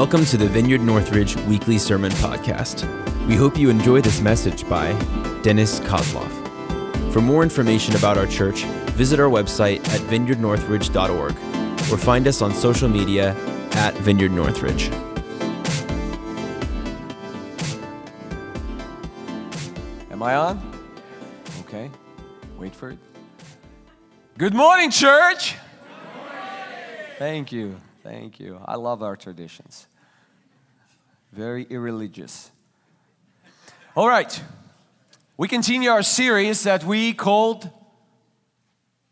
[0.00, 2.86] Welcome to the Vineyard Northridge Weekly Sermon Podcast.
[3.26, 4.94] We hope you enjoy this message by
[5.42, 7.12] Dennis Kozlov.
[7.12, 8.64] For more information about our church,
[8.96, 11.32] visit our website at vineyardnorthridge.org
[11.92, 13.36] or find us on social media
[13.72, 14.88] at Vineyard Northridge.
[20.10, 20.80] Am I on?
[21.66, 21.90] Okay.
[22.58, 22.98] Wait for it.
[24.38, 25.56] Good morning, church.
[27.18, 27.76] Thank you.
[28.02, 28.58] Thank you.
[28.64, 29.88] I love our traditions.
[31.32, 32.50] Very irreligious.
[33.94, 34.42] All right.
[35.36, 37.70] We continue our series that we called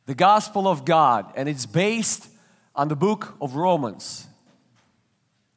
[0.07, 2.29] The Gospel of God, and it's based
[2.75, 4.27] on the book of Romans.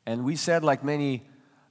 [0.06, 1.24] And we said, like many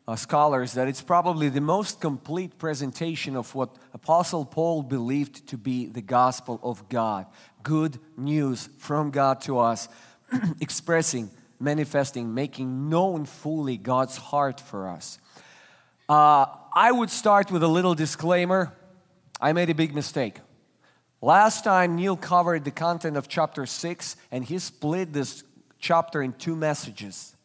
[0.09, 5.57] uh, scholars, that it's probably the most complete presentation of what Apostle Paul believed to
[5.57, 7.27] be the gospel of God.
[7.63, 9.89] Good news from God to us,
[10.61, 15.19] expressing manifesting, making known fully God's heart for us.
[16.09, 18.73] Uh, I would start with a little disclaimer.
[19.41, 20.39] I made a big mistake.
[21.23, 25.45] Last time, Neil covered the content of chapter 6, and he split this
[25.79, 27.37] chapter in two messages.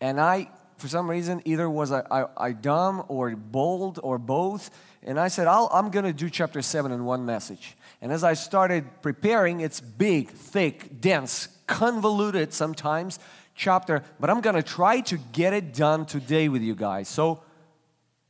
[0.00, 0.48] And I,
[0.78, 4.70] for some reason, either was I, I, I dumb or bold or both.
[5.02, 7.76] And I said, i am going to do chapter 7 in one message.
[8.00, 13.18] And as I started preparing, it's big, thick, dense, convoluted sometimes
[13.54, 17.08] chapter, but I'm going to try to get it done today with you guys.
[17.08, 17.42] So,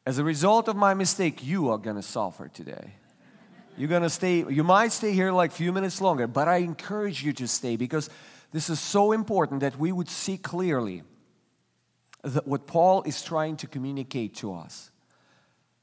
[0.06, 2.92] as a result of my mistake, you are going to suffer today.
[3.76, 6.58] You're going to stay, you might stay here like a few minutes longer, but I
[6.58, 8.10] encourage you to stay because
[8.52, 11.02] this is so important that we would see clearly
[12.44, 14.90] what Paul is trying to communicate to us.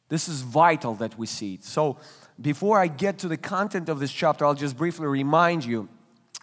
[0.07, 1.63] This is vital that we see it.
[1.63, 1.97] So,
[2.39, 5.89] before I get to the content of this chapter, I'll just briefly remind you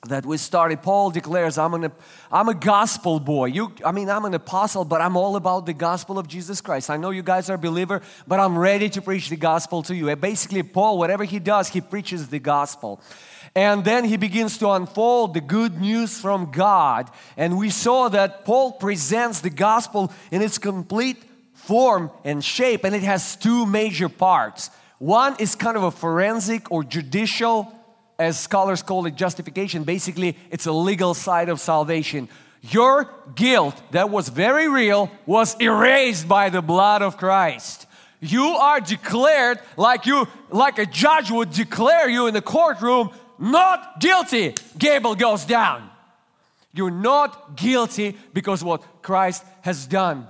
[0.06, 0.80] that we started.
[0.80, 1.90] Paul declares i'm an
[2.30, 3.46] i'm a gospel boy.
[3.46, 6.88] You i mean i'm an apostle but i'm all about the gospel of jesus christ.
[6.88, 9.96] I know you guys are a believer but i'm ready to preach the gospel to
[9.96, 10.08] you.
[10.08, 13.00] And basically paul whatever he does he preaches the gospel.
[13.56, 17.10] And then he begins to unfold the good news from god.
[17.36, 21.20] And we saw that paul presents the gospel in its complete
[21.54, 24.70] form and shape and it has two major parts.
[24.98, 27.74] One is kind of a forensic or judicial
[28.18, 29.84] as scholars call it, justification.
[29.84, 32.28] Basically, it's a legal side of salvation.
[32.62, 37.86] Your guilt that was very real was erased by the blood of Christ.
[38.20, 44.00] You are declared like you like a judge would declare you in the courtroom not
[44.00, 44.54] guilty.
[44.76, 45.88] Gable goes down.
[46.72, 50.26] You're not guilty because what Christ has done.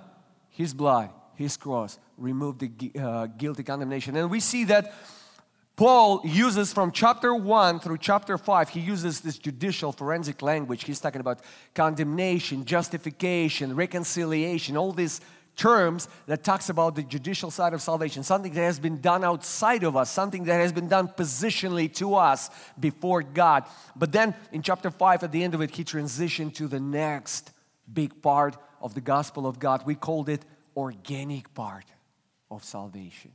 [0.51, 4.17] His blood, his cross removed the uh, guilty condemnation.
[4.17, 4.93] And we see that
[5.79, 10.83] Paul uses from chapter 1 through chapter 5, he uses this judicial forensic language.
[10.83, 11.39] He's talking about
[11.73, 15.21] condemnation, justification, reconciliation, all these
[15.55, 19.85] terms that talks about the judicial side of salvation, something that has been done outside
[19.85, 22.51] of us, something that has been done positionally to us
[22.81, 23.63] before God.
[23.95, 27.53] But then in chapter 5, at the end of it, he transitioned to the next
[27.93, 29.87] big part of the gospel of God.
[29.87, 30.45] We called it
[30.77, 31.85] organic part
[32.51, 33.31] of salvation.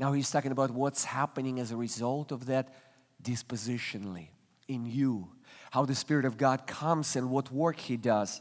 [0.00, 2.74] Now he's talking about what's happening as a result of that
[3.22, 4.28] dispositionally
[4.66, 5.28] in you,
[5.70, 8.40] how the Spirit of God comes and what work he does.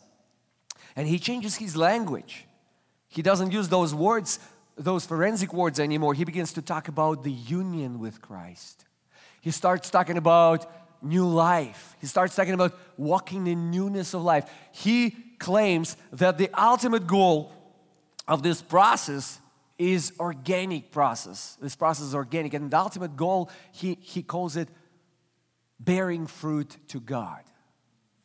[0.96, 2.46] And he changes his language.
[3.10, 4.40] He doesn't use those words,
[4.78, 6.14] those forensic words anymore.
[6.14, 8.86] He begins to talk about the union with Christ.
[9.42, 10.66] He starts talking about
[11.02, 11.98] new life.
[12.00, 14.50] He starts talking about walking in newness of life.
[14.72, 17.52] He claims that the ultimate goal
[18.30, 19.42] of this process
[19.80, 21.58] is organic process.
[21.60, 22.54] This process is organic.
[22.54, 24.68] And the ultimate goal, he, he calls it
[25.80, 27.42] bearing fruit to God.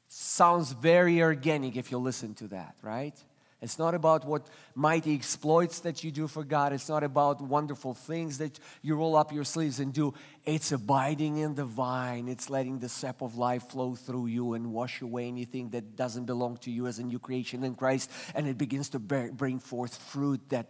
[0.09, 3.17] Sounds very organic if you listen to that, right?
[3.63, 6.75] It's not about what mighty exploits that you do for God.
[6.75, 10.13] It's not about wonderful things that you roll up your sleeves and do.
[10.45, 12.29] It's abiding in the vine.
[12.29, 16.27] It's letting the sap of life flow through you and wash away anything that doesn't
[16.27, 18.11] belong to you as a new creation in Christ.
[18.35, 20.69] And it begins to bring forth fruit that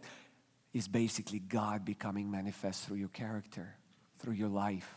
[0.74, 3.76] is basically God becoming manifest through your character,
[4.18, 4.96] through your life.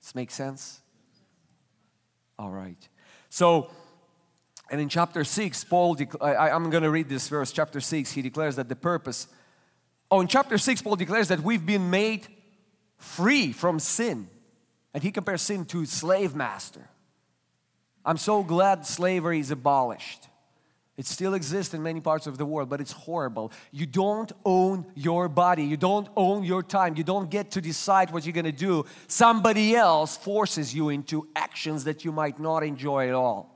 [0.00, 0.80] This makes sense?
[2.38, 2.88] All right.
[3.28, 3.68] So,
[4.70, 8.22] and in chapter 6, Paul, I, am going to read this verse, chapter 6, he
[8.22, 9.26] declares that the purpose.
[10.10, 12.26] Oh, in chapter 6, Paul declares that we've been made
[12.96, 14.28] free from sin.
[14.94, 16.88] And he compares sin to slave master.
[18.04, 20.28] I'm so glad slavery is abolished.
[20.96, 23.50] It still exists in many parts of the world, but it's horrible.
[23.70, 25.64] You don't own your body.
[25.64, 26.96] You don't own your time.
[26.96, 28.84] You don't get to decide what you're going to do.
[29.06, 33.52] Somebody else forces you into actions that you might not enjoy at all.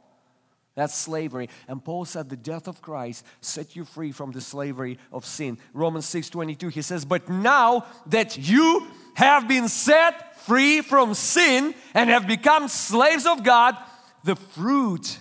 [0.77, 1.49] That's slavery.
[1.69, 5.59] And Paul said the death of Christ set you free from the slavery of sin.
[5.73, 12.11] Romans 6:22 he says, "But now that you have been set free from sin and
[12.11, 13.77] have become slaves of God,
[14.23, 15.19] the fruit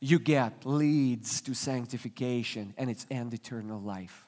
[0.00, 4.26] you get leads to sanctification and its end eternal life."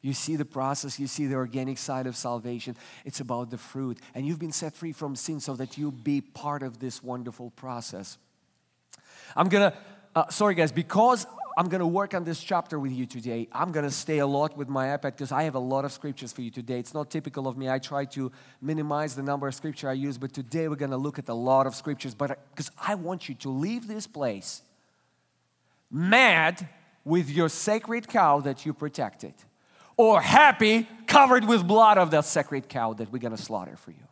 [0.00, 2.76] You see the process, you see the organic side of salvation.
[3.04, 3.98] It's about the fruit.
[4.14, 7.50] And you've been set free from sin so that you be part of this wonderful
[7.50, 8.16] process.
[9.34, 9.74] I'm gonna,
[10.14, 11.26] uh, sorry guys, because
[11.56, 14.68] I'm gonna work on this chapter with you today, I'm gonna stay a lot with
[14.68, 16.78] my iPad because I have a lot of scriptures for you today.
[16.78, 17.68] It's not typical of me.
[17.68, 18.30] I try to
[18.62, 21.66] minimize the number of scripture I use, but today we're gonna look at a lot
[21.66, 22.14] of scriptures.
[22.14, 24.62] But because I want you to leave this place
[25.90, 26.68] mad
[27.04, 29.34] with your sacred cow that you protected,
[29.96, 34.06] or happy covered with blood of that sacred cow that we're gonna slaughter for you.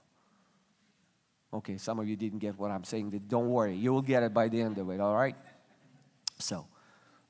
[1.52, 3.11] Okay, some of you didn't get what I'm saying.
[3.28, 5.37] Don't worry, you will get it by the end of it, all right?
[6.38, 6.67] So,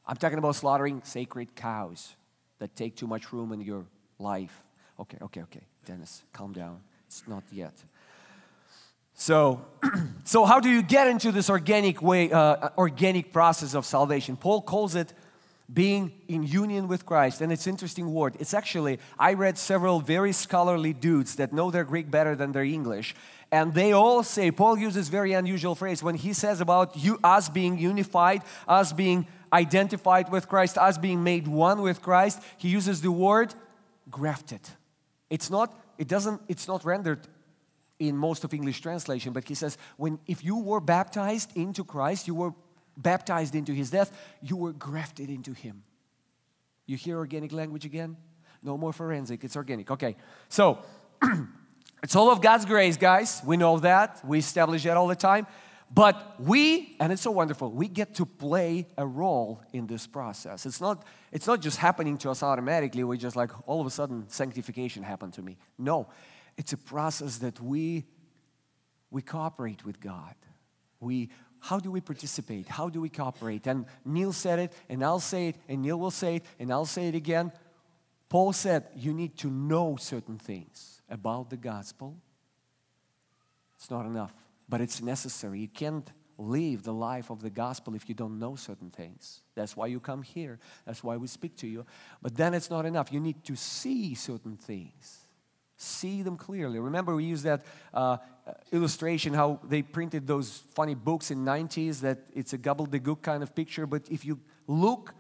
[0.07, 2.17] I'm talking about slaughtering sacred cows
[2.59, 3.85] that take too much room in your
[4.19, 4.63] life.
[4.99, 5.63] Okay, okay, okay.
[5.85, 6.81] Dennis, calm down.
[7.07, 7.75] It's not yet.
[9.17, 9.65] So,
[10.25, 14.37] so how do you get into this organic way, uh, organic process of salvation?
[14.37, 15.13] Paul calls it
[15.73, 17.41] being in union with Christ.
[17.41, 18.37] And it's interesting word.
[18.39, 22.63] It's actually, I read several very scholarly dudes that know their Greek better than their
[22.63, 23.17] English.
[23.51, 27.49] And they all say, Paul uses very unusual phrase when he says about you, us
[27.49, 33.01] being unified, us being identified with Christ, us being made one with Christ, he uses
[33.01, 33.55] the word
[34.11, 34.61] grafted.
[35.31, 37.27] It's not, it doesn't, it's not rendered
[37.99, 42.27] in most of English translation, but he says, when if you were baptized into Christ,
[42.27, 42.53] you were
[42.97, 45.83] baptized into his death, you were grafted into him.
[46.87, 48.17] You hear organic language again?
[48.63, 49.91] No more forensic, it's organic.
[49.91, 50.17] Okay,
[50.49, 50.79] so
[52.03, 53.43] it's all of God's grace, guys.
[53.45, 55.47] We know that, we establish that all the time.
[55.93, 60.67] But we, and it's so wonderful, we get to play a role in this process.
[60.67, 63.05] It's not, it's not just happening to us automatically.
[63.05, 65.59] We're just like, all of a sudden, sanctification happened to me.
[65.79, 66.09] No,
[66.57, 68.05] it's a process that we,
[69.11, 70.35] we cooperate with God.
[71.01, 71.31] We,
[71.61, 72.69] how do we participate?
[72.69, 73.67] How do we cooperate?
[73.67, 76.87] And Neil said it, and I'll say it, and Neil will say it, and I'll
[76.87, 77.53] say it again.
[78.29, 82.17] Paul said, You need to know certain things about the gospel.
[83.77, 84.35] It's not enough,
[84.69, 85.61] but it's necessary.
[85.61, 89.43] You can't live the life of the gospel if you don't know certain things.
[89.55, 91.85] That's why you come here, that's why we speak to you.
[92.23, 93.13] But then it's not enough.
[93.13, 95.26] You need to see certain things
[95.77, 96.79] see them clearly.
[96.79, 98.17] Remember, we used that uh,
[98.73, 103.55] illustration how they printed those funny books in 90s that it's a gobbledygook kind of
[103.55, 103.87] picture.
[103.87, 105.15] But if you look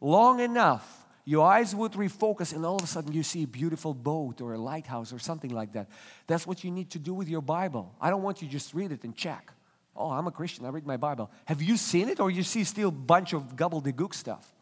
[0.00, 3.92] long enough, your eyes would refocus, and all of a sudden you see a beautiful
[3.92, 5.88] boat or a lighthouse or something like that.
[6.26, 7.94] That's what you need to do with your Bible.
[8.00, 9.52] I don't want you just read it and check.
[9.94, 10.64] Oh, I'm a Christian.
[10.64, 11.30] I read my Bible.
[11.44, 14.54] Have you seen it, or you see still a bunch of gobbledygook stuff?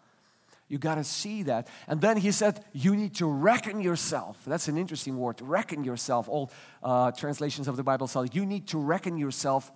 [0.69, 1.69] You got to see that.
[1.87, 4.39] And then he said, You need to reckon yourself.
[4.47, 6.29] That's an interesting word, reckon yourself.
[6.29, 6.51] All
[6.83, 9.71] uh, translations of the Bible say you need to reckon yourself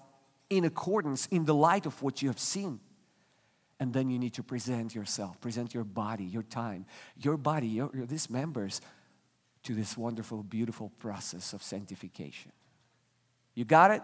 [0.49, 2.81] in accordance, in the light of what you have seen.
[3.79, 6.85] And then you need to present yourself, present your body, your time,
[7.17, 8.81] your body, your, your, these members
[9.63, 12.53] to this wonderful, beautiful process of sanctification.
[13.55, 14.03] You got it?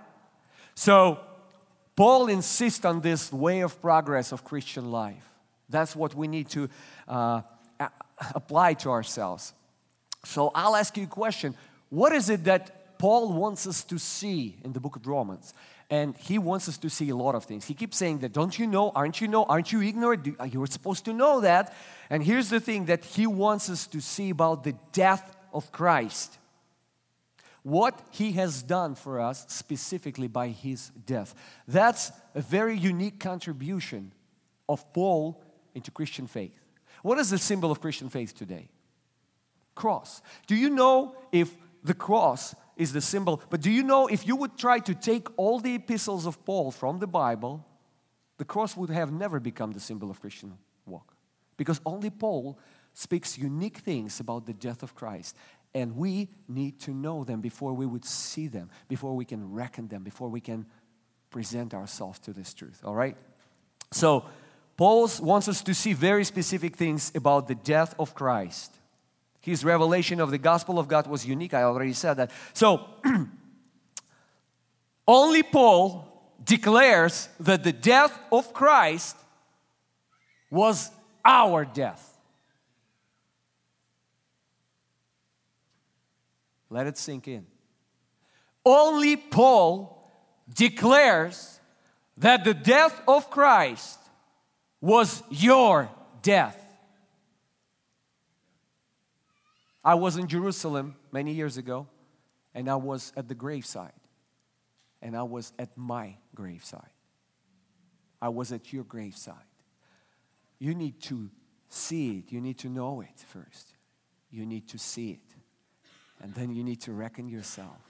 [0.75, 1.21] So,
[1.95, 5.36] Paul insists on this way of progress of Christian life.
[5.69, 6.69] That's what we need to
[7.09, 7.43] uh,
[8.35, 9.53] apply to ourselves.
[10.25, 11.55] So I'll ask you a question
[11.91, 15.55] What is it that Paul wants us to see in the book of Romans?
[15.89, 17.65] And he wants us to see a lot of things.
[17.65, 18.91] He keeps saying that, don't you know?
[18.93, 19.45] Aren't you know?
[19.45, 20.27] Aren't you ignorant?
[20.53, 21.73] You're supposed to know that.
[22.11, 26.39] And here's the thing that he wants us to see about the death of Christ.
[27.63, 31.37] What he has done for us specifically by his death.
[31.69, 34.13] That's a very unique contribution
[34.69, 35.41] of Paul
[35.77, 36.59] into Christian faith.
[37.03, 38.69] What is the symbol of Christian faith today?
[39.75, 40.23] Cross.
[40.47, 41.55] Do you know if
[41.85, 43.43] the cross is the symbol?
[43.51, 46.71] But do you know if you would try to take all the epistles of Paul
[46.71, 47.65] from the Bible,
[48.39, 50.55] the cross would have never become the symbol of Christian
[50.87, 51.15] walk?
[51.57, 52.59] Because only Paul
[52.95, 55.37] speaks unique things about the death of Christ.
[55.75, 59.89] And we need to know them before we would see them, before we can reckon
[59.89, 60.65] them, before we can
[61.29, 62.81] present ourselves to this truth.
[62.83, 63.17] All right?
[63.93, 64.25] So,
[64.77, 68.73] Paul wants us to see very specific things about the death of Christ.
[69.41, 71.55] His revelation of the gospel of God was unique.
[71.55, 72.31] I already said that.
[72.53, 72.85] So,
[75.09, 76.13] only Paul
[76.45, 79.17] declares that the death of Christ
[80.51, 80.91] was
[81.25, 82.19] our death.
[86.69, 87.47] Let it sink in.
[88.65, 90.11] Only Paul
[90.53, 91.61] declares
[92.19, 93.99] that the death of Christ
[94.87, 95.91] was your
[96.23, 96.63] death.
[99.85, 101.89] I was in Jerusalem many years ago,
[102.55, 103.93] and I was at the graveside.
[105.03, 106.89] And I was at my graveside.
[108.23, 109.51] I was at your graveside.
[110.61, 111.31] You need to
[111.69, 112.33] see it.
[112.33, 113.67] You need to know it first.
[114.31, 115.35] You need to see it.
[116.23, 117.83] And then you need to reckon yourself.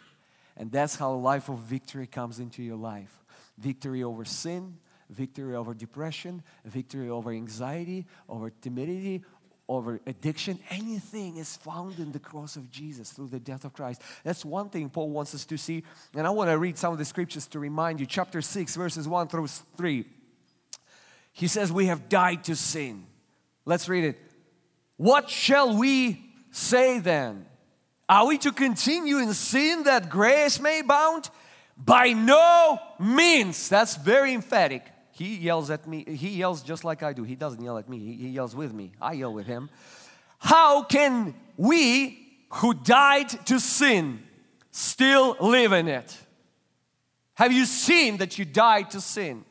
[0.56, 3.22] And that's how a life of victory comes into your life
[3.58, 4.76] victory over sin,
[5.10, 9.22] victory over depression, victory over anxiety, over timidity,
[9.68, 14.00] over addiction, anything is found in the cross of Jesus through the death of Christ.
[14.22, 15.82] That's one thing Paul wants us to see.
[16.14, 18.06] And I want to read some of the scriptures to remind you.
[18.06, 20.04] Chapter 6, verses 1 through 3.
[21.32, 23.06] He says, We have died to sin.
[23.64, 24.18] Let's read it.
[24.96, 27.46] What shall we say then?
[28.08, 31.28] Are we to continue in sin that grace may abound?
[31.76, 33.68] By no means.
[33.68, 34.84] That's very emphatic.
[35.16, 36.04] He yells at me.
[36.04, 37.23] He yells just like I do.
[37.25, 38.92] He doesn't yell at me, he yells with me.
[39.00, 39.70] I yell with him.
[40.38, 42.18] How can we
[42.50, 44.23] who died to sin
[44.70, 46.14] still live in it?
[47.32, 49.46] Have you seen that you died to sin?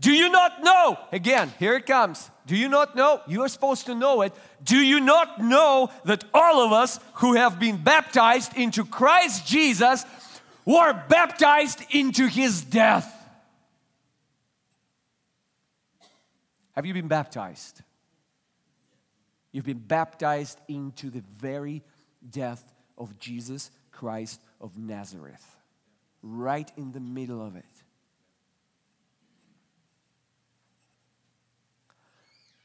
[0.00, 0.98] Do you not know?
[1.12, 2.28] Again, here it comes.
[2.46, 3.20] Do you not know?
[3.28, 4.32] You are supposed to know it.
[4.64, 10.04] Do you not know that all of us who have been baptized into Christ Jesus
[10.64, 13.23] were baptized into his death?
[16.74, 17.82] Have you been baptized?
[19.52, 21.82] You've been baptized into the very
[22.28, 25.56] death of Jesus Christ of Nazareth,
[26.22, 27.64] right in the middle of it.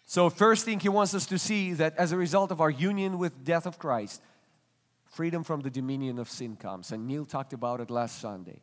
[0.05, 3.19] So, first thing he wants us to see that as a result of our union
[3.19, 4.23] with death of Christ,
[5.05, 6.91] freedom from the dominion of sin comes.
[6.91, 8.61] And Neil talked about it last Sunday.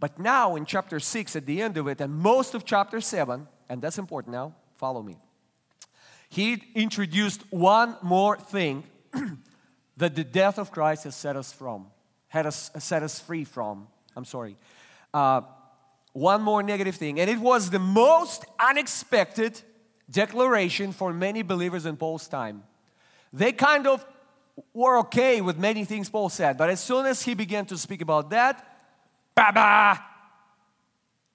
[0.00, 3.46] But now in chapter 6, at the end of it, and most of chapter 7,
[3.68, 5.18] and that's important now, follow me.
[6.30, 8.84] He introduced one more thing
[9.98, 11.88] that the death of Christ has set us from,
[12.28, 13.88] had us set us free from.
[14.16, 14.56] I'm sorry.
[15.12, 15.42] Uh,
[16.14, 19.60] one more negative thing, and it was the most unexpected
[20.10, 22.62] declaration for many believers in Paul's time.
[23.34, 24.04] They kind of
[24.72, 28.00] were okay with many things Paul said, but as soon as he began to speak
[28.00, 28.66] about that,
[29.36, 30.00] ba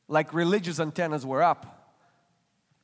[0.08, 1.85] like religious antennas were up.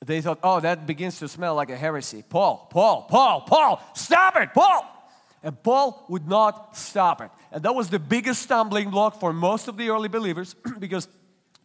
[0.06, 2.24] They thought, oh, that begins to smell like a heresy.
[2.28, 4.88] Paul, Paul, Paul, Paul, stop it, Paul!
[5.44, 7.30] And Paul would not stop it.
[7.52, 11.08] And that was the biggest stumbling block for most of the early believers because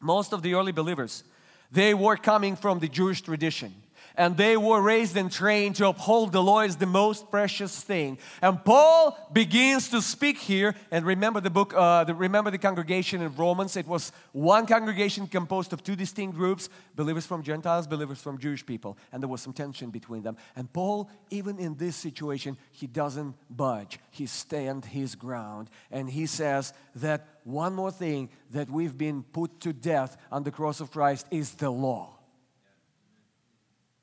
[0.00, 1.24] most of the early believers,
[1.72, 3.74] they were coming from the Jewish tradition
[4.16, 8.18] and they were raised and trained to uphold the law as the most precious thing.
[8.40, 13.22] And Paul begins to speak here, and remember the book, uh, the, remember the congregation
[13.22, 13.76] in Romans.
[13.76, 18.64] It was one congregation composed of two distinct groups: believers from Gentiles, believers from Jewish
[18.64, 20.36] people, and there was some tension between them.
[20.54, 23.98] And Paul, even in this situation, he doesn't budge.
[24.10, 29.60] He stands his ground, and he says that one more thing that we've been put
[29.60, 32.15] to death on the cross of Christ is the law.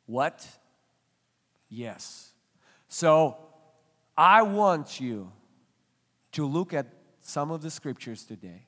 [0.06, 0.46] What?
[1.70, 2.32] Yes.
[2.88, 3.38] So
[4.18, 5.32] I want you
[6.34, 6.88] to look at
[7.22, 8.68] some of the scriptures today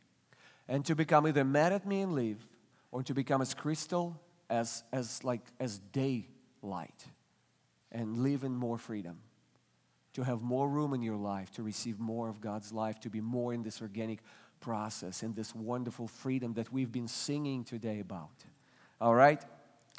[0.67, 2.47] and to become either mad at me and leave
[2.91, 7.05] or to become as crystal as, as like as daylight
[7.91, 9.19] and live in more freedom
[10.13, 13.21] to have more room in your life to receive more of god's life to be
[13.21, 14.19] more in this organic
[14.59, 18.29] process in this wonderful freedom that we've been singing today about
[19.01, 19.43] all right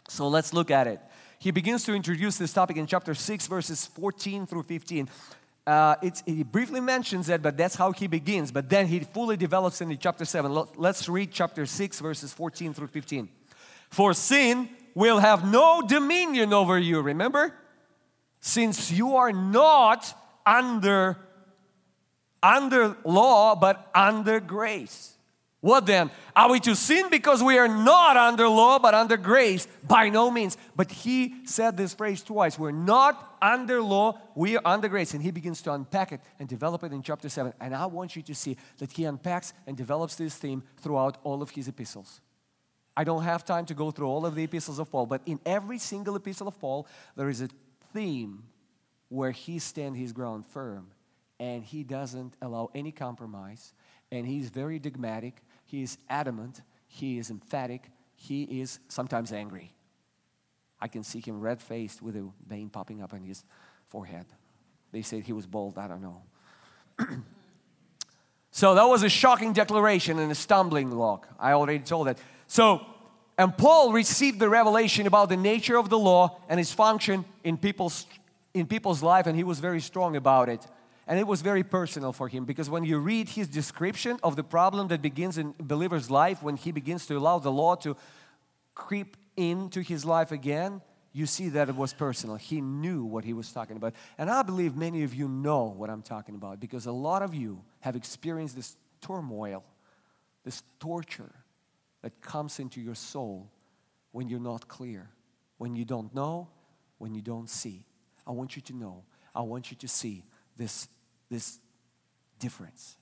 [0.09, 1.01] so let's look at it
[1.39, 5.09] he begins to introduce this topic in chapter 6, verses 14 through 15.
[5.67, 8.53] Uh, he briefly mentions it, but that's how he begins.
[8.53, 10.67] But then he fully develops in chapter 7.
[10.77, 13.29] Let's read chapter 6, verses 14 through 15.
[13.91, 17.53] For sin will have no dominion over you, remember?
[18.41, 20.15] Since you are not
[20.47, 21.19] under,
[22.43, 25.16] under law, but under grace.
[25.61, 26.11] What then?
[26.35, 29.67] Are we to sin because we are not under law but under grace?
[29.83, 30.57] By no means.
[30.77, 32.59] But he said this phrase twice.
[32.59, 35.15] We're not under law, we are under grace.
[35.15, 37.53] And he begins to unpack it and develop it in chapter 7.
[37.61, 41.43] And I want you to see that he unpacks and develops this theme throughout all
[41.43, 42.21] of his epistles.
[42.97, 45.39] I don't have time to go through all of the epistles of Paul, but in
[45.45, 47.49] every single epistle of Paul, there is a
[47.93, 48.45] theme
[49.09, 50.89] where he stands his ground firm
[51.39, 53.75] and he doesn't allow any compromise
[54.11, 59.73] and he's very dogmatic he is adamant, he is emphatic, he is sometimes angry.
[60.81, 63.45] I can see him red faced with a vein popping up on his
[63.89, 64.27] forehead.
[64.93, 66.23] They said he was bald, I don't know.
[68.51, 71.29] so that was a shocking declaration and a stumbling block.
[71.39, 72.19] I already told that.
[72.47, 72.87] So
[73.39, 77.59] and Paul received the revelation about the nature of the law and its function in
[77.59, 78.07] people's,
[78.55, 80.67] in people's life, and he was very strong about it.
[81.07, 84.43] And it was very personal for him because when you read his description of the
[84.43, 87.97] problem that begins in believer's life when he begins to allow the law to
[88.75, 90.81] creep into his life again,
[91.13, 92.37] you see that it was personal.
[92.37, 93.95] He knew what he was talking about.
[94.19, 97.35] And I believe many of you know what I'm talking about because a lot of
[97.35, 99.65] you have experienced this turmoil,
[100.45, 101.33] this torture
[102.03, 103.51] that comes into your soul
[104.11, 105.09] when you're not clear,
[105.59, 106.49] when you don't know,
[106.99, 107.85] when you don't see.
[108.27, 110.25] I want you to know, I want you to see
[110.57, 110.89] this,
[111.31, 111.59] this
[112.39, 112.97] difference.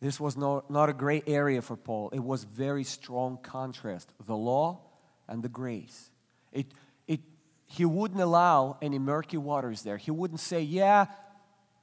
[0.00, 2.10] This was no, not a gray area for Paul.
[2.12, 4.80] It was very strong contrast the law
[5.26, 6.10] and the grace.
[6.52, 6.66] It,
[7.06, 7.20] it,
[7.64, 9.96] he wouldn't allow any murky waters there.
[9.96, 11.06] He wouldn't say, Yeah,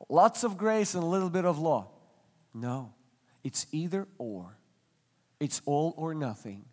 [0.08, 1.88] lots of grace and a little bit of law.
[2.54, 2.94] No,
[3.44, 4.56] it's either or.
[5.40, 6.66] It's all or nothing.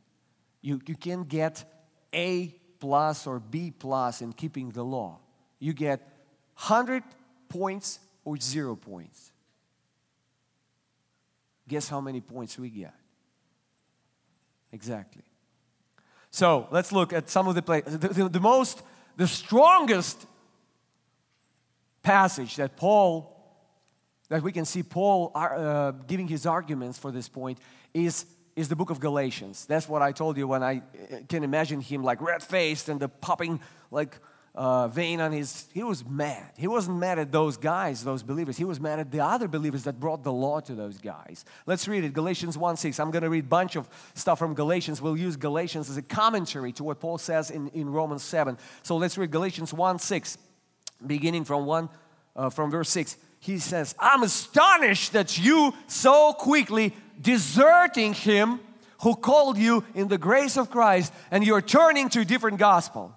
[0.61, 1.65] You, you can't get
[2.13, 5.19] A plus or B plus in keeping the law.
[5.59, 6.01] You get
[6.55, 7.03] 100
[7.49, 9.33] points or zero points.
[11.67, 12.95] Guess how many points we get?
[14.73, 15.23] Exactly.
[16.31, 17.99] So let's look at some of the places.
[17.99, 18.83] The, the, the, most,
[19.17, 20.27] the strongest
[22.03, 23.35] passage that Paul,
[24.29, 27.59] that we can see Paul uh, giving his arguments for this point
[27.95, 28.27] is,
[28.59, 29.67] is the book of Galatians.
[29.67, 32.99] That's what I told you when I uh, can imagine him like red faced and
[32.99, 33.61] the popping
[33.93, 34.19] like
[34.57, 36.51] uh, vein on his, he was mad.
[36.57, 38.57] He wasn't mad at those guys, those believers.
[38.57, 41.45] He was mad at the other believers that brought the law to those guys.
[41.67, 42.13] Let's read it.
[42.13, 42.99] Galatians 1 6.
[42.99, 45.01] I'm going to read a bunch of stuff from Galatians.
[45.01, 48.59] We'll use Galatians as a commentary to what Paul says in, in Romans 7.
[48.83, 50.37] So let's read Galatians 1 6,
[51.07, 51.89] beginning from 1,
[52.35, 53.17] uh, from verse 6.
[53.39, 58.61] He says, I'm astonished that you so quickly deserting him
[59.03, 63.15] who called you in the grace of Christ and you're turning to a different gospel.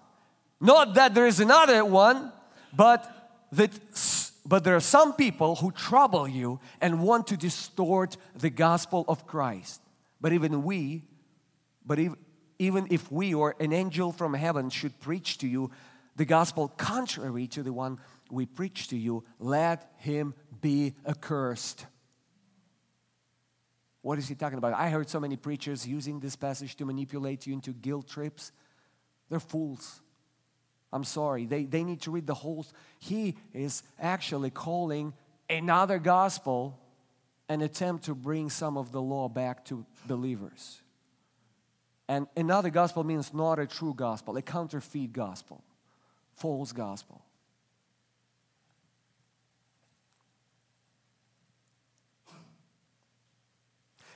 [0.59, 2.31] Not that there is another one,
[2.73, 3.07] but
[3.51, 3.71] that
[4.45, 9.27] but there are some people who trouble you and want to distort the gospel of
[9.27, 9.81] Christ.
[10.19, 11.03] But even we,
[11.85, 12.13] but if,
[12.59, 15.71] even if we or an angel from heaven should preach to you
[16.15, 21.85] the gospel contrary to the one we preach to you, let him be accursed.
[24.01, 24.73] What is he talking about?
[24.73, 28.51] I heard so many preachers using this passage to manipulate you into guilt trips.
[29.29, 30.01] They're fools.
[30.91, 31.45] I'm sorry.
[31.45, 32.65] They, they need to read the whole.
[32.99, 35.13] He is actually calling
[35.49, 36.79] another gospel
[37.47, 40.81] an attempt to bring some of the law back to believers.
[42.07, 45.63] And another gospel means not a true gospel, a counterfeit gospel,
[46.33, 47.21] false gospel.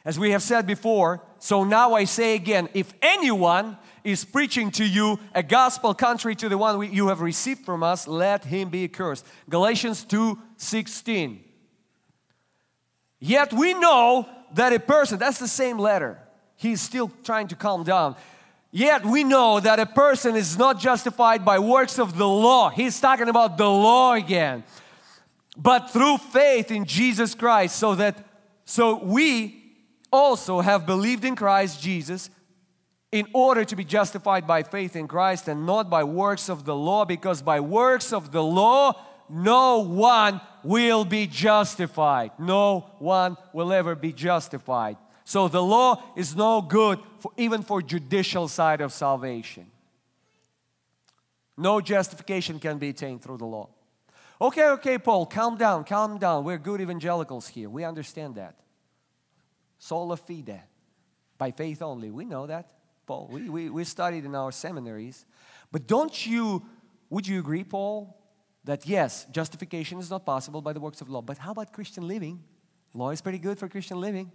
[0.05, 4.85] As we have said before, so now I say again if anyone is preaching to
[4.85, 8.69] you a gospel contrary to the one we, you have received from us, let him
[8.69, 9.25] be accursed.
[9.49, 11.43] Galatians 2 16.
[13.19, 16.19] Yet we know that a person, that's the same letter,
[16.55, 18.15] he's still trying to calm down.
[18.71, 22.69] Yet we know that a person is not justified by works of the law.
[22.69, 24.65] He's talking about the law again.
[25.57, 28.23] But through faith in Jesus Christ, so that
[28.65, 29.64] so we
[30.15, 32.29] also have believed in Christ Jesus
[33.11, 36.75] in order to be justified by faith in Christ and not by works of the
[36.75, 38.93] law, because by works of the law,
[39.29, 42.31] no one will be justified.
[42.39, 44.97] No one will ever be justified.
[45.23, 49.71] So the law is no good for, even for judicial side of salvation.
[51.57, 53.69] No justification can be attained through the law.
[54.41, 56.43] Okay, okay, Paul, calm down, calm down.
[56.43, 57.69] We're good evangelicals here.
[57.69, 58.55] We understand that.
[59.85, 60.63] Sola fide,
[61.37, 62.09] by faith only.
[62.09, 62.71] We know that.
[63.05, 63.29] Paul.
[63.31, 65.27] We, we, we studied in our seminaries.
[65.71, 66.65] But don't you,
[67.11, 68.19] would you agree, Paul,
[68.63, 72.07] that yes, justification is not possible by the works of law, but how about Christian
[72.07, 72.43] living?
[72.95, 74.31] Law is pretty good for Christian living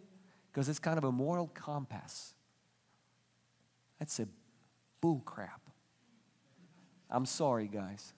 [0.52, 2.32] because it's kind of a moral compass.
[3.98, 4.28] That's a
[5.00, 5.62] bull crap.
[7.10, 8.12] I'm sorry, guys.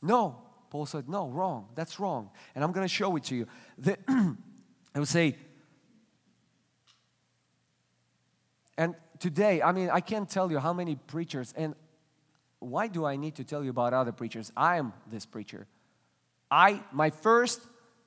[0.00, 0.40] No,
[0.74, 1.68] Paul said, no, wrong.
[1.76, 2.30] That's wrong.
[2.52, 3.46] And I'm going to show it to you.
[4.08, 5.36] I would say,
[8.76, 11.76] And today, I mean, I can't tell you how many preachers, and
[12.58, 14.50] why do I need to tell you about other preachers?
[14.56, 15.68] I am this preacher.
[16.50, 17.60] I, my first,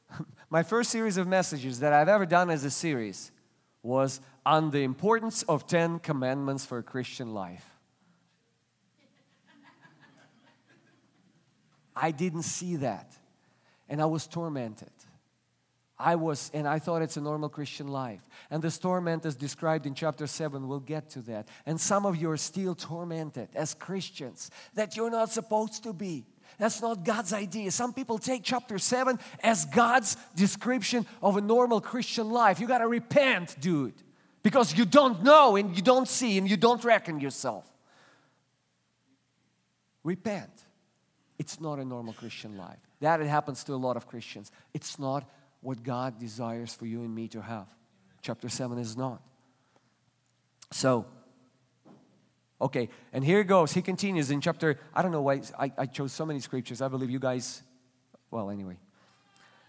[0.50, 3.32] my first series of messages that I've ever done as a series
[3.82, 7.77] was on the importance of 10 commandments for a Christian life.
[12.00, 13.12] I didn't see that.
[13.90, 14.92] and I was tormented.
[16.00, 18.22] I was, and I thought it's a normal Christian life.
[18.52, 20.68] And this torment is described in chapter 7.
[20.68, 21.48] We'll get to that.
[21.66, 26.26] And some of you are still tormented as Christians that you're not supposed to be.
[26.60, 27.72] That's not God's idea.
[27.72, 32.60] Some people take chapter 7 as God's description of a normal Christian life.
[32.60, 33.96] You got to repent, dude,
[34.44, 37.66] because you don't know and you don't see and you don't reckon yourself.
[40.04, 40.52] Repent.
[41.40, 42.80] It's not a normal Christian life.
[43.00, 44.52] That it happens to a lot of Christians.
[44.74, 45.24] It's not
[45.62, 47.68] what God desires for you and me to have.
[48.22, 49.22] Chapter 7 is not.
[50.72, 51.06] So,
[52.60, 53.72] Okay, and here it goes.
[53.72, 56.82] He continues in chapter, I don't know why I, I chose so many scriptures.
[56.82, 57.62] I believe you guys,
[58.32, 58.78] well, anyway.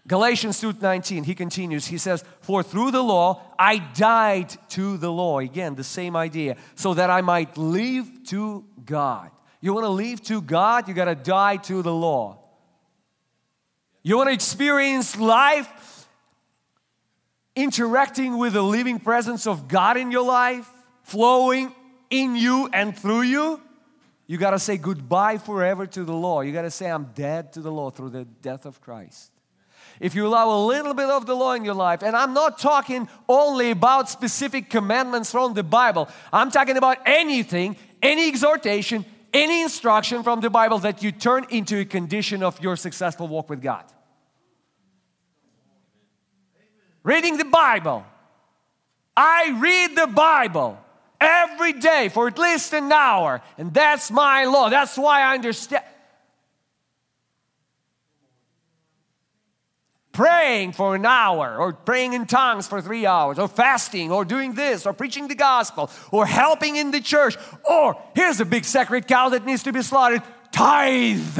[0.07, 1.85] Galatians 2:19, he continues.
[1.85, 6.55] He says, "For through the law I died to the law." Again, the same idea,
[6.73, 9.29] so that I might live to God.
[9.61, 12.39] You want to live to God, you got to die to the law.
[14.03, 16.07] You want to experience life
[17.55, 20.69] interacting with the living presence of God in your life,
[21.03, 21.73] flowing
[22.09, 23.61] in you and through you,
[24.29, 26.41] you got to say goodbye forever to the law.
[26.41, 29.31] You got to say, I'm dead to the law through the death of Christ.
[29.99, 32.59] If you allow a little bit of the law in your life, and I'm not
[32.59, 39.61] talking only about specific commandments from the Bible, I'm talking about anything, any exhortation, any
[39.61, 43.61] instruction from the Bible that you turn into a condition of your successful walk with
[43.61, 43.85] God.
[47.03, 48.05] Reading the Bible.
[49.15, 50.77] I read the Bible
[51.19, 53.41] every day for at least an hour.
[53.57, 54.69] And that's my law.
[54.69, 55.83] That's why I understand.
[60.19, 64.53] Praying for an hour, or praying in tongues for three hours, or fasting, or doing
[64.53, 69.07] this, or preaching the gospel, or helping in the church, or here's a big sacred
[69.07, 71.39] cow that needs to be slaughtered tithe.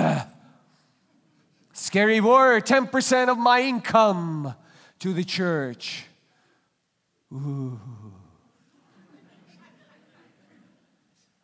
[1.73, 4.55] Scary word 10% of my income
[4.99, 6.05] to the church.
[7.33, 7.77] Ooh.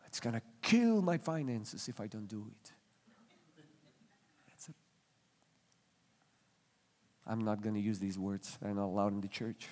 [0.06, 2.72] It's going to kill my finances if I don't do it.
[4.48, 4.72] That's a,
[7.26, 9.66] I'm not going to use these words, they're not allowed in the church.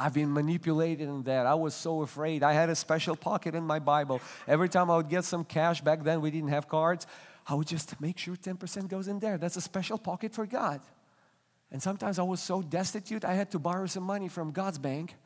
[0.00, 1.44] I've been manipulated in that.
[1.44, 2.44] I was so afraid.
[2.44, 4.20] I had a special pocket in my Bible.
[4.46, 7.04] Every time I would get some cash, back then we didn't have cards,
[7.48, 9.38] I would just make sure 10% goes in there.
[9.38, 10.80] That's a special pocket for God.
[11.72, 15.16] And sometimes I was so destitute, I had to borrow some money from God's bank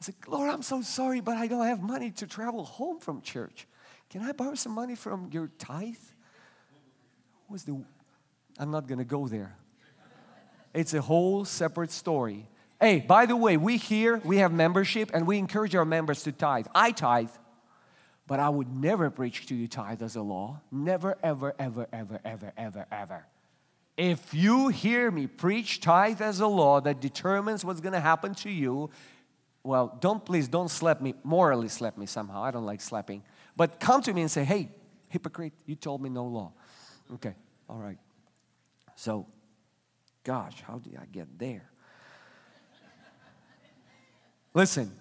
[0.00, 3.20] I said, Lord, I'm so sorry, but I don't have money to travel home from
[3.20, 3.66] church.
[4.08, 5.94] Can I borrow some money from your tithe?
[7.50, 7.82] Was the
[8.58, 9.56] I'm not gonna go there.
[10.72, 12.46] It's a whole separate story.
[12.80, 16.32] Hey, by the way, we here, we have membership and we encourage our members to
[16.32, 16.66] tithe.
[16.74, 17.30] I tithe,
[18.28, 20.60] but I would never preach to you tithe as a law.
[20.70, 23.26] Never, ever, ever, ever, ever, ever, ever.
[23.96, 28.50] If you hear me preach tithe as a law that determines what's gonna happen to
[28.50, 28.90] you,
[29.64, 32.44] well, don't please don't slap me, morally slap me somehow.
[32.44, 33.24] I don't like slapping.
[33.56, 34.70] But come to me and say, hey,
[35.08, 36.52] hypocrite, you told me no law.
[37.14, 37.34] Okay,
[37.68, 37.98] all right.
[38.94, 39.26] So,
[40.24, 41.70] gosh, how did I get there?
[44.54, 44.92] Listen,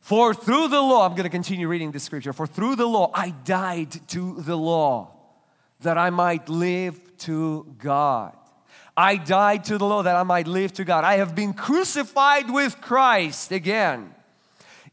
[0.00, 2.32] for through the law, I'm going to continue reading the scripture.
[2.32, 5.14] For through the law, I died to the law
[5.80, 8.36] that I might live to God.
[8.96, 11.04] I died to the law that I might live to God.
[11.04, 14.14] I have been crucified with Christ again.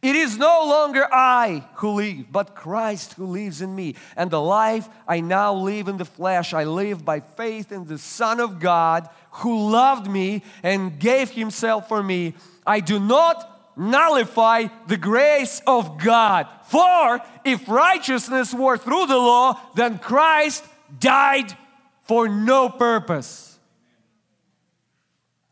[0.01, 3.95] It is no longer I who live, but Christ who lives in me.
[4.15, 7.97] And the life I now live in the flesh, I live by faith in the
[7.97, 12.35] Son of God who loved me and gave himself for me.
[12.65, 16.47] I do not nullify the grace of God.
[16.65, 20.63] For if righteousness were through the law, then Christ
[20.99, 21.57] died
[22.03, 23.59] for no purpose.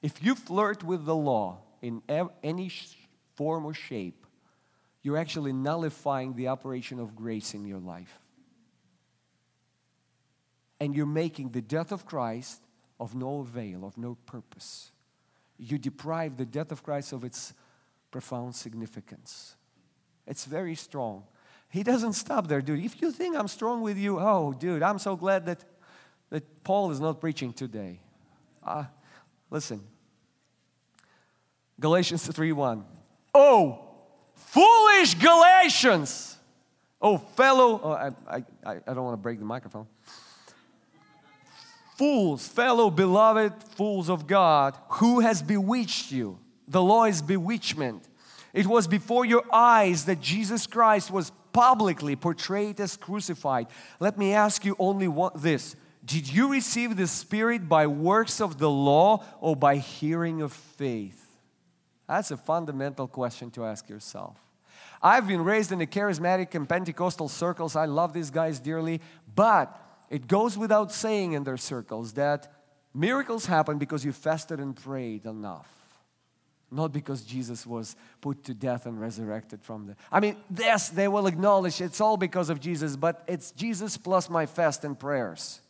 [0.02, 2.02] If you flirt with the law in
[2.44, 2.72] any
[3.36, 4.26] form or shape,
[5.08, 8.20] you're actually nullifying the operation of grace in your life.
[10.82, 12.62] And you're making the death of Christ
[13.00, 14.91] of no avail, of no purpose.
[15.58, 17.54] You deprive the death of Christ of its
[18.12, 19.56] profound significance.
[20.28, 21.24] It's very strong.
[21.70, 22.84] He doesn't stop there, dude.
[22.84, 25.63] If you think I'm strong with you, oh, dude, I'm so glad that,
[26.32, 28.02] that Paul is not preaching today.
[28.62, 28.84] Uh,
[29.50, 29.82] Listen.
[31.80, 32.84] Galatians 3:1.
[33.34, 33.87] Oh,
[34.38, 36.38] foolish Galatians.
[37.02, 38.12] Oh, fellow, oh, I,
[38.65, 39.88] I, I don't want to break the microphone.
[41.97, 46.39] Fools, fellow beloved fools of God, who has bewitched you?
[46.67, 48.04] The law is bewitchment.
[48.54, 53.67] It was before your eyes that Jesus Christ was publicly portrayed as crucified.
[54.00, 58.69] Let me ask you only this Did you receive the Spirit by works of the
[58.69, 61.27] law or by hearing of faith?
[62.08, 64.38] That's a fundamental question to ask yourself.
[65.02, 67.76] I've been raised in the charismatic and Pentecostal circles.
[67.76, 69.02] I love these guys dearly,
[69.36, 72.52] but it goes without saying in their circles that
[72.93, 75.72] miracles happen because you fasted and prayed enough.
[76.70, 79.96] Not because Jesus was put to death and resurrected from the.
[80.12, 84.30] I mean, yes, they will acknowledge it's all because of Jesus, but it's Jesus plus
[84.30, 85.62] my fast and prayers.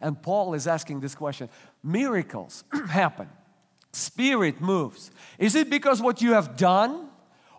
[0.00, 1.48] And Paul is asking this question
[1.82, 3.28] miracles happen,
[3.92, 5.10] spirit moves.
[5.38, 7.08] Is it because what you have done?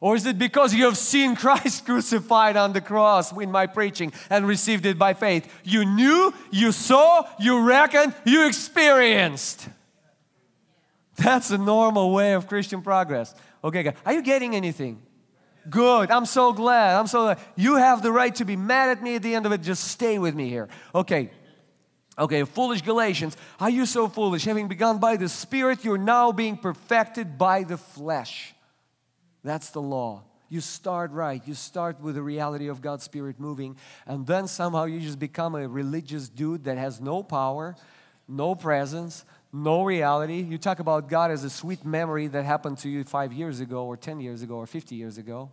[0.02, 4.12] Or is it because you have seen Christ crucified on the cross in my preaching
[4.32, 5.48] and received it by faith?
[5.64, 9.70] You knew, you saw, you reckoned, you experienced.
[11.18, 13.36] That's a normal way of Christian progress.
[13.64, 15.04] Okay, are you getting anything?
[15.70, 16.10] Good.
[16.10, 17.00] I'm so glad.
[17.00, 17.40] I'm so glad.
[17.56, 19.62] You have the right to be mad at me at the end of it.
[19.62, 20.68] Just stay with me here.
[20.96, 21.30] Okay.
[22.22, 23.36] Okay, foolish Galatians.
[23.60, 24.46] Are you so foolish?
[24.46, 28.54] Having begun by the Spirit, you're now being perfected by the flesh.
[29.44, 30.22] That's the law.
[30.48, 31.42] You start right.
[31.48, 35.56] You start with the reality of God's Spirit moving, and then somehow you just become
[35.56, 37.76] a religious dude that has no power,
[38.28, 40.42] no presence, no reality.
[40.42, 43.86] You talk about God as a sweet memory that happened to you five years ago,
[43.86, 45.50] or 10 years ago, or 50 years ago.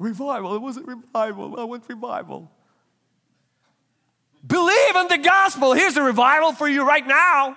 [0.00, 0.56] Revival.
[0.56, 1.60] It wasn't revival.
[1.60, 2.50] I want revival.
[4.46, 5.72] Believe in the gospel.
[5.72, 7.56] Here's a revival for you right now.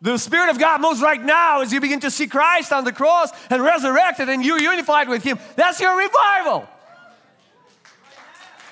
[0.00, 2.92] The Spirit of God moves right now as you begin to see Christ on the
[2.92, 5.38] cross and resurrected and you're unified with Him.
[5.56, 6.68] That's your revival.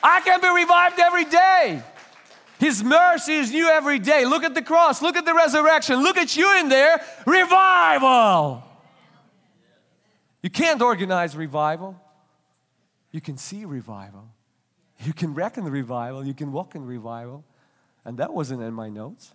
[0.03, 1.83] I can be revived every day.
[2.59, 4.25] His mercy is new every day.
[4.25, 7.01] Look at the cross, look at the resurrection, look at you in there.
[7.27, 8.63] Revival.
[10.43, 12.01] You can't organize revival,
[13.11, 14.29] you can see revival.
[15.05, 17.45] You can reckon revival, you can walk in revival.
[18.05, 19.35] And that wasn't in my notes.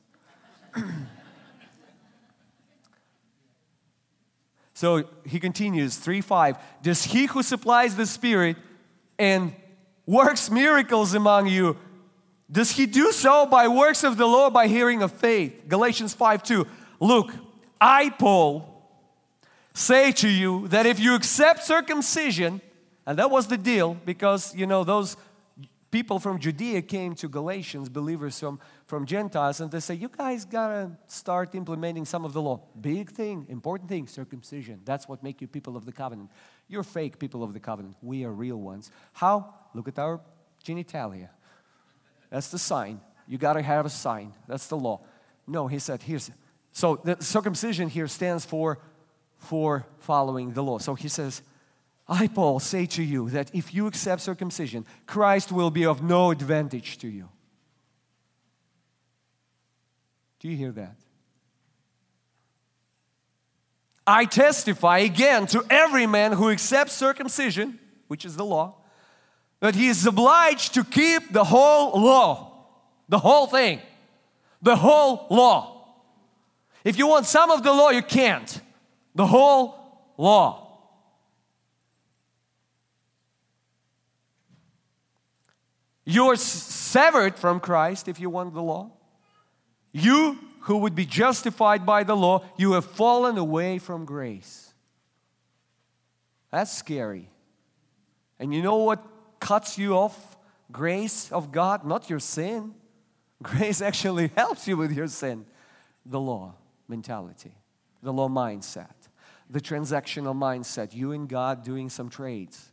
[4.77, 6.83] So he continues, 3 5.
[6.83, 8.57] Does he who supplies the Spirit
[9.17, 9.55] and
[10.05, 11.77] works miracles among you,
[12.51, 15.63] does he do so by works of the law, by hearing of faith?
[15.67, 16.67] Galatians 5 2.
[16.99, 17.33] Look,
[17.81, 18.87] I, Paul,
[19.73, 22.61] say to you that if you accept circumcision,
[23.07, 25.17] and that was the deal because, you know, those
[25.91, 30.45] people from Judea came to Galatians, believers from, from Gentiles, and they say, You guys
[30.45, 32.61] gotta start implementing some of the law.
[32.79, 34.81] Big thing, important thing, circumcision.
[34.85, 36.31] That's what make you people of the covenant.
[36.67, 37.95] You're fake people of the covenant.
[38.01, 38.91] We are real ones.
[39.13, 39.53] How?
[39.73, 40.21] Look at our
[40.63, 41.29] genitalia.
[42.29, 42.99] That's the sign.
[43.27, 44.33] You gotta have a sign.
[44.47, 45.01] That's the law.
[45.45, 46.31] No, he said, here's
[46.71, 48.79] so the circumcision here stands for
[49.39, 50.77] for following the law.
[50.77, 51.41] So he says,
[52.09, 56.31] I, Paul, say to you that if you accept circumcision, Christ will be of no
[56.31, 57.29] advantage to you.
[60.39, 60.95] Do you hear that?
[64.05, 68.75] I testify again to every man who accepts circumcision, which is the law,
[69.59, 72.67] that he is obliged to keep the whole law,
[73.09, 73.81] the whole thing,
[74.61, 75.73] the whole law.
[76.85, 78.61] If you want some of the law, you can't.
[79.13, 79.75] The whole
[80.17, 80.66] law.
[86.09, 88.91] You're severed from Christ if you want the law.
[89.91, 94.73] You who would be justified by the law, you have fallen away from grace.
[96.49, 97.29] That's scary.
[98.39, 99.05] And you know what
[99.41, 100.37] cuts you off
[100.71, 101.85] grace of God?
[101.85, 102.73] Not your sin.
[103.43, 105.45] Grace actually helps you with your sin.
[106.05, 106.55] The law
[106.87, 107.51] mentality,
[108.01, 108.95] the law mindset,
[109.49, 112.71] the transactional mindset, you and God doing some trades.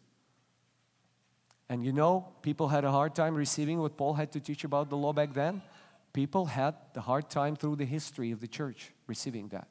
[1.75, 4.91] And you know, people had a hard time receiving what Paul had to teach about
[4.91, 5.61] the law back then.
[6.13, 9.67] People had the hard time through the history of the church receiving that.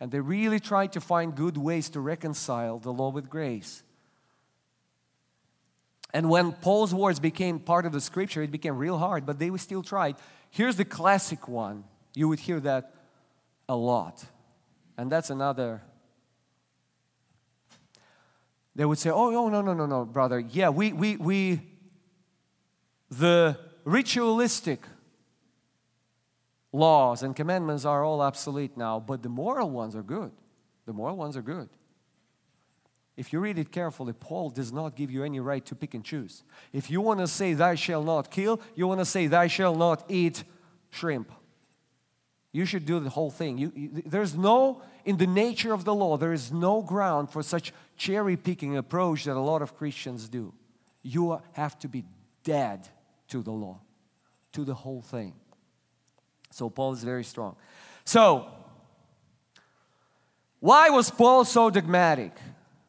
[0.00, 3.82] And they really tried to find good ways to reconcile the law with grace.
[6.14, 9.54] And when Paul's words became part of the scripture, it became real hard, but they
[9.58, 10.16] still tried.
[10.48, 11.84] Here's the classic one.
[12.14, 12.94] You would hear that
[13.68, 14.24] a lot.
[14.96, 15.82] And that's another
[18.76, 20.38] they would say, oh, no, no, no, no, no, brother.
[20.38, 21.62] Yeah, we, we, we,
[23.10, 24.82] the ritualistic
[26.72, 30.30] laws and commandments are all obsolete now, but the moral ones are good.
[30.84, 31.70] The moral ones are good.
[33.16, 36.04] If you read it carefully, Paul does not give you any right to pick and
[36.04, 36.44] choose.
[36.74, 39.78] If you want to say, Thou shalt not kill, you want to say, Thou shalt
[39.78, 40.44] not eat
[40.90, 41.32] shrimp.
[42.52, 43.56] you should do the whole thing.
[43.56, 47.42] You, you, there's no, in the nature of the law, there is no ground for
[47.42, 50.52] such cherry picking approach that a lot of Christians do.
[51.02, 52.04] You have to be
[52.42, 52.88] dead
[53.28, 53.78] to the law,
[54.52, 55.34] to the whole thing.
[56.50, 57.54] So Paul is very strong.
[58.04, 58.48] So,
[60.58, 62.32] why was Paul so dogmatic?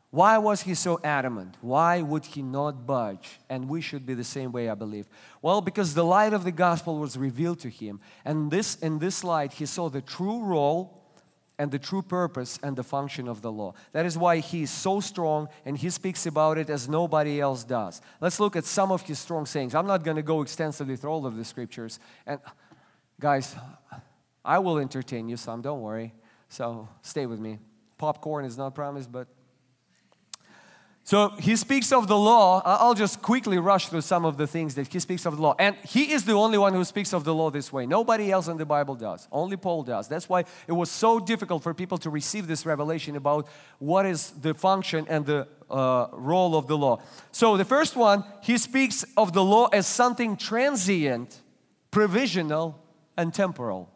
[0.10, 1.56] Why was he so adamant?
[1.62, 3.40] Why would he not budge?
[3.48, 5.08] And we should be the same way, I believe.
[5.44, 8.00] Well, because the light of the gospel was revealed to him.
[8.26, 10.97] And this, in this light, he saw the true role
[11.60, 13.74] and the true purpose and the function of the law.
[13.92, 17.64] That is why he is so strong and he speaks about it as nobody else
[17.64, 18.02] does.
[18.22, 19.74] Let's look at some of his strong sayings.
[19.74, 22.00] I'm not going to go extensively through all of the scriptures.
[22.26, 22.40] And
[23.20, 23.56] guys,
[24.46, 26.14] I will entertain you some, don't worry.
[26.50, 27.60] So stay with me.
[27.98, 29.28] Popcorn is not promised, but
[31.08, 32.62] so he speaks of the law.
[32.66, 35.56] I'll just quickly rush through some of the things that he speaks of the law.
[35.58, 37.86] And he is the only one who speaks of the law this way.
[37.86, 39.26] Nobody else in the Bible does.
[39.32, 40.10] Only Paul does.
[40.10, 43.48] That's why it was so difficult for people to receive this revelation about
[43.80, 47.02] what is the function and the uh, role of the law.
[47.32, 51.42] So the first one, he speaks of the law as something transient,
[51.90, 52.84] provisional,
[53.16, 53.90] and temporal.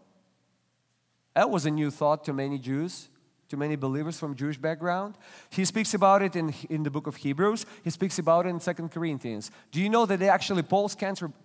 [1.34, 3.10] That was a new thought to many Jews
[3.52, 5.16] to many believers from Jewish background.
[5.50, 7.66] He speaks about it in, in the book of Hebrews.
[7.84, 9.52] He speaks about it in Second Corinthians.
[9.72, 10.96] Do you know that actually Paul's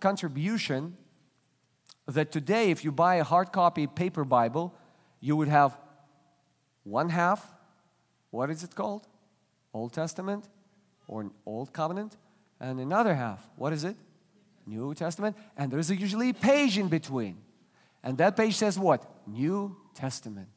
[0.01, 0.97] contribution
[2.07, 4.73] that today if you buy a hard copy paper Bible,
[5.21, 5.77] you would have
[6.85, 7.45] one half,
[8.31, 9.07] what is it called?
[9.75, 10.49] Old Testament
[11.09, 12.17] or an Old Covenant,
[12.61, 13.97] and another half, what is it?
[14.67, 17.39] New Testament, and there's usually a page in between.
[18.03, 19.05] And that page says what?
[19.27, 20.49] New Testament.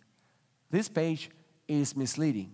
[0.71, 1.29] This page
[1.69, 2.51] is misleading.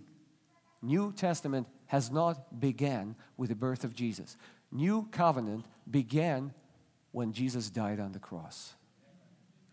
[0.84, 4.38] New Testament has not began with the birth of Jesus.
[4.72, 6.54] New covenant began
[7.12, 8.74] when Jesus died on the cross.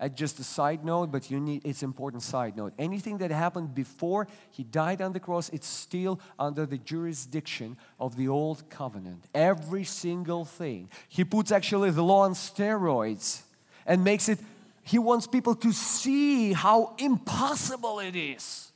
[0.01, 2.73] At just a side note, but you need it's important side note.
[2.79, 8.17] Anything that happened before he died on the cross, it's still under the jurisdiction of
[8.17, 9.29] the old covenant.
[9.35, 10.89] Every single thing.
[11.09, 13.43] He puts actually the law on steroids
[13.87, 14.39] and makes it
[14.85, 18.72] he wants people to see how impossible it is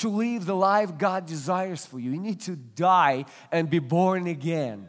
[0.00, 2.10] to live the life God desires for you.
[2.12, 4.88] You need to die and be born again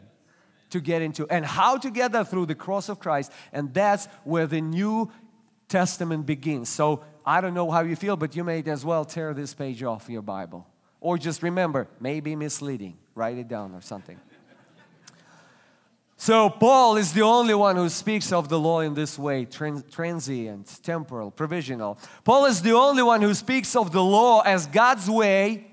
[0.70, 4.06] to get into and how to get that through the cross of Christ and that's
[4.24, 5.10] where the new
[5.68, 6.70] testament begins.
[6.70, 9.82] So I don't know how you feel but you may as well tear this page
[9.82, 10.66] off your Bible
[11.00, 12.96] or just remember maybe misleading.
[13.14, 14.18] Write it down or something.
[16.24, 19.82] So, Paul is the only one who speaks of the law in this way trans-
[19.90, 21.98] transient, temporal, provisional.
[22.22, 25.66] Paul is the only one who speaks of the law as God's way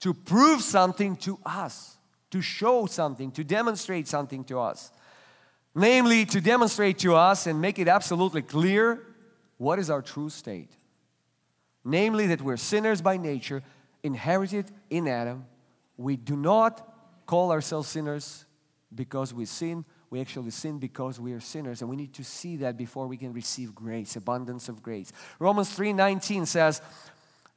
[0.00, 1.96] to prove something to us,
[2.32, 4.92] to show something, to demonstrate something to us.
[5.74, 9.02] Namely, to demonstrate to us and make it absolutely clear
[9.56, 10.76] what is our true state.
[11.82, 13.62] Namely, that we're sinners by nature,
[14.02, 15.46] inherited in Adam.
[15.96, 18.44] We do not call ourselves sinners
[18.94, 19.84] because we sin.
[20.10, 23.18] We actually sin because we are sinners, and we need to see that before we
[23.18, 25.12] can receive grace, abundance of grace.
[25.38, 26.80] Romans 3:19 says,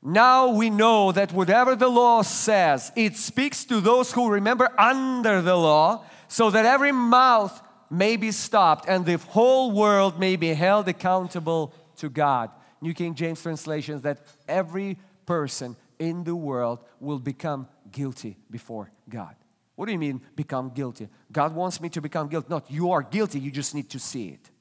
[0.01, 5.41] "Now we know that whatever the law says, it speaks to those who remember under
[5.41, 10.53] the law, so that every mouth may be stopped and the whole world may be
[10.53, 17.19] held accountable to God." New King James translations that every person in the world will
[17.19, 19.35] become guilty before God.
[19.81, 21.09] What do you mean become guilty?
[21.31, 22.45] God wants me to become guilty.
[22.51, 24.51] Not you are guilty, you just need to see it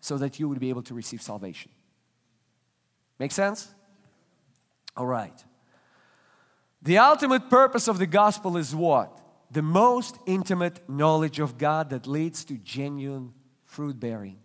[0.00, 1.70] so that you will be able to receive salvation.
[3.18, 3.68] Make sense?
[4.96, 5.44] All right.
[6.80, 9.20] The ultimate purpose of the gospel is what?
[9.50, 14.38] The most intimate knowledge of God that leads to genuine fruit bearing.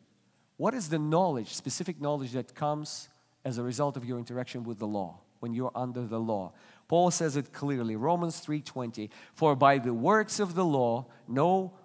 [0.58, 3.08] What is the knowledge, specific knowledge that comes
[3.45, 6.51] as a result of your interaction with the law, when you're under the law?
[6.89, 11.78] Paul says it clearly, Romans 3:20, "For by the works of the law no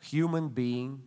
[0.00, 1.02] human being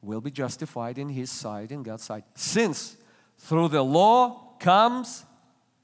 [0.00, 2.96] will be justified in his sight in God's sight, since
[3.36, 5.26] through the law comes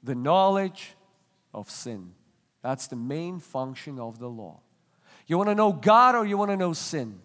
[0.01, 0.97] the knowledge
[1.53, 2.15] of sin."
[2.61, 4.61] That's the main function of the law.
[5.27, 7.21] You want to know God or you want to know sin?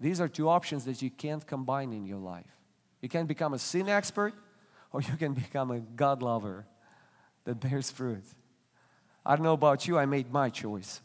[0.00, 2.58] These are two options that you can't combine in your life.
[3.02, 4.32] You can become a sin expert
[4.90, 6.66] or you can become a God lover
[7.44, 8.24] that bears fruit.
[9.24, 11.00] I don't know about you, I made my choice.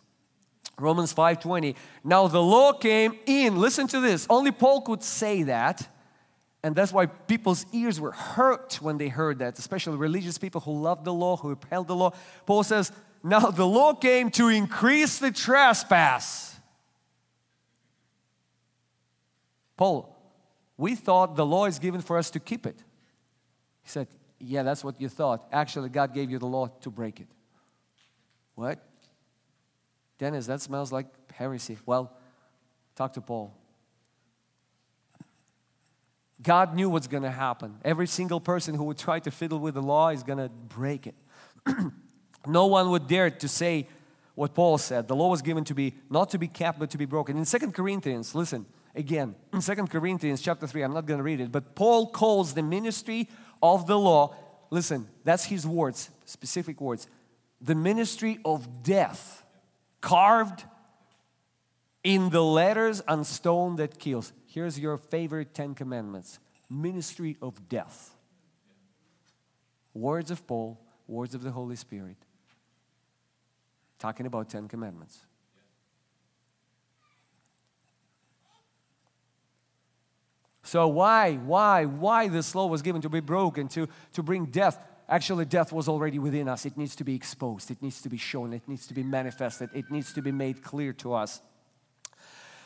[0.78, 1.76] Romans 5:20.
[2.04, 3.60] Now the law came in.
[3.60, 4.26] Listen to this.
[4.30, 5.88] Only Paul could say that.
[6.62, 10.82] And that's why people's ears were hurt when they heard that, especially religious people who
[10.82, 12.12] loved the law, who upheld the law.
[12.46, 12.92] Paul says,
[13.24, 16.58] Now the law came to increase the trespass.
[19.78, 20.14] Paul,
[20.76, 22.84] we thought the law is given for us to keep it.
[23.82, 24.08] He said,
[24.40, 25.48] Yeah, that's what you thought.
[25.52, 27.28] Actually, God gave you the law to break it.
[28.56, 28.84] What?
[30.18, 31.78] Dennis, that smells like heresy.
[31.86, 32.12] Well,
[32.96, 33.54] talk to Paul.
[36.42, 37.76] God knew what's going to happen.
[37.84, 41.08] Every single person who would try to fiddle with the law is going to break
[41.08, 41.16] it.
[42.48, 43.88] no one would dare to say
[44.36, 45.10] what Paul said.
[45.10, 47.38] The law was given to be not to be kept but to be broken.
[47.38, 48.66] In Second Corinthians, listen,
[48.96, 52.54] again, in Second Corinthians chapter 3, I'm not going to read it, but Paul calls
[52.54, 53.28] the ministry
[53.62, 54.36] of the law,
[54.70, 57.08] listen, that's his words, specific words,
[57.62, 59.44] the ministry of death,
[60.02, 60.64] carved
[62.04, 64.32] in the letters on stone that kills.
[64.48, 66.40] Here's your favorite Ten Commandments
[66.70, 68.16] ministry of death.
[69.94, 72.18] Words of Paul, words of the Holy Spirit,
[73.98, 75.26] talking about Ten Commandments.
[80.70, 84.78] So why, why, why this law was given to be broken, to, to bring death?
[85.10, 86.64] Actually, death was already within us.
[86.64, 87.72] It needs to be exposed.
[87.72, 88.54] It needs to be shown.
[88.54, 89.72] It needs to be manifested.
[89.74, 91.42] It needs to be made clear to us.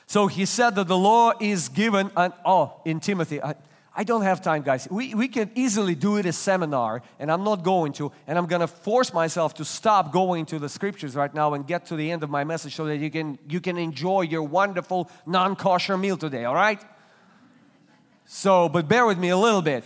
[0.05, 3.41] So he said that the law is given, and oh, in Timothy.
[3.41, 3.55] I,
[3.95, 4.85] I don't have time, guys.
[4.91, 8.47] We, we can easily do it a seminar, and I'm not going to, and I'm
[8.47, 11.95] going to force myself to stop going to the scriptures right now and get to
[11.95, 15.55] the end of my message so that you can, you can enjoy your wonderful non
[15.55, 16.83] kosher meal today, all right?
[18.25, 19.83] So, but bear with me a little bit.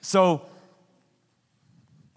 [0.00, 0.42] So,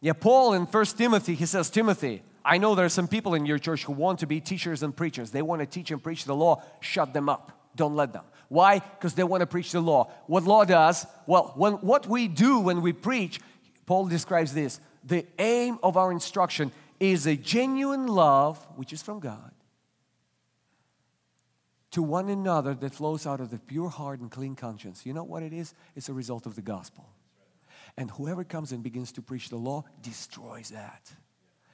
[0.02, 3.46] yeah, Paul in First Timothy, he says, Timothy, I know there are some people in
[3.46, 5.32] your church who want to be teachers and preachers.
[5.32, 6.64] They want to teach and preach the law.
[6.80, 7.70] Shut them up.
[7.76, 8.24] Don't let them.
[8.50, 8.80] Why?
[8.80, 10.12] Because they want to preach the law.
[10.28, 11.06] What law does?
[11.26, 13.40] Well, when, what we do when we preach,
[13.86, 19.20] Paul describes this the aim of our instruction is a genuine love, which is from
[19.20, 19.52] God,
[21.92, 25.06] to one another that flows out of the pure heart and clean conscience.
[25.06, 25.74] You know what it is?
[25.96, 27.06] It's a result of the gospel.
[27.98, 31.12] And whoever comes and begins to preach the law destroys that.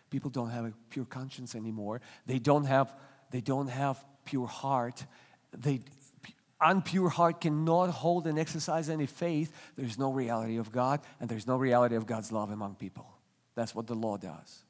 [0.10, 2.02] People don't have a pure conscience anymore.
[2.26, 2.94] They don't have,
[3.32, 5.06] they don't have pure heart.
[5.52, 5.82] They,
[6.62, 9.52] unpure heart cannot hold and exercise any faith.
[9.76, 13.08] There's no reality of God, and there's no reality of God's love among people.
[13.56, 14.64] That's what the law does.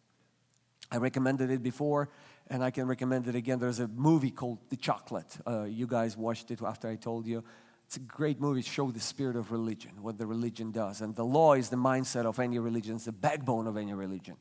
[0.92, 2.10] I recommended it before,
[2.50, 3.60] and I can recommend it again.
[3.60, 5.38] There's a movie called The Chocolate.
[5.46, 7.44] Uh, you guys watched it after I told you.
[7.86, 8.62] It's a great movie.
[8.62, 11.02] Show the spirit of religion, what the religion does.
[11.02, 14.36] And the law is the mindset of any religion, it's the backbone of any religion.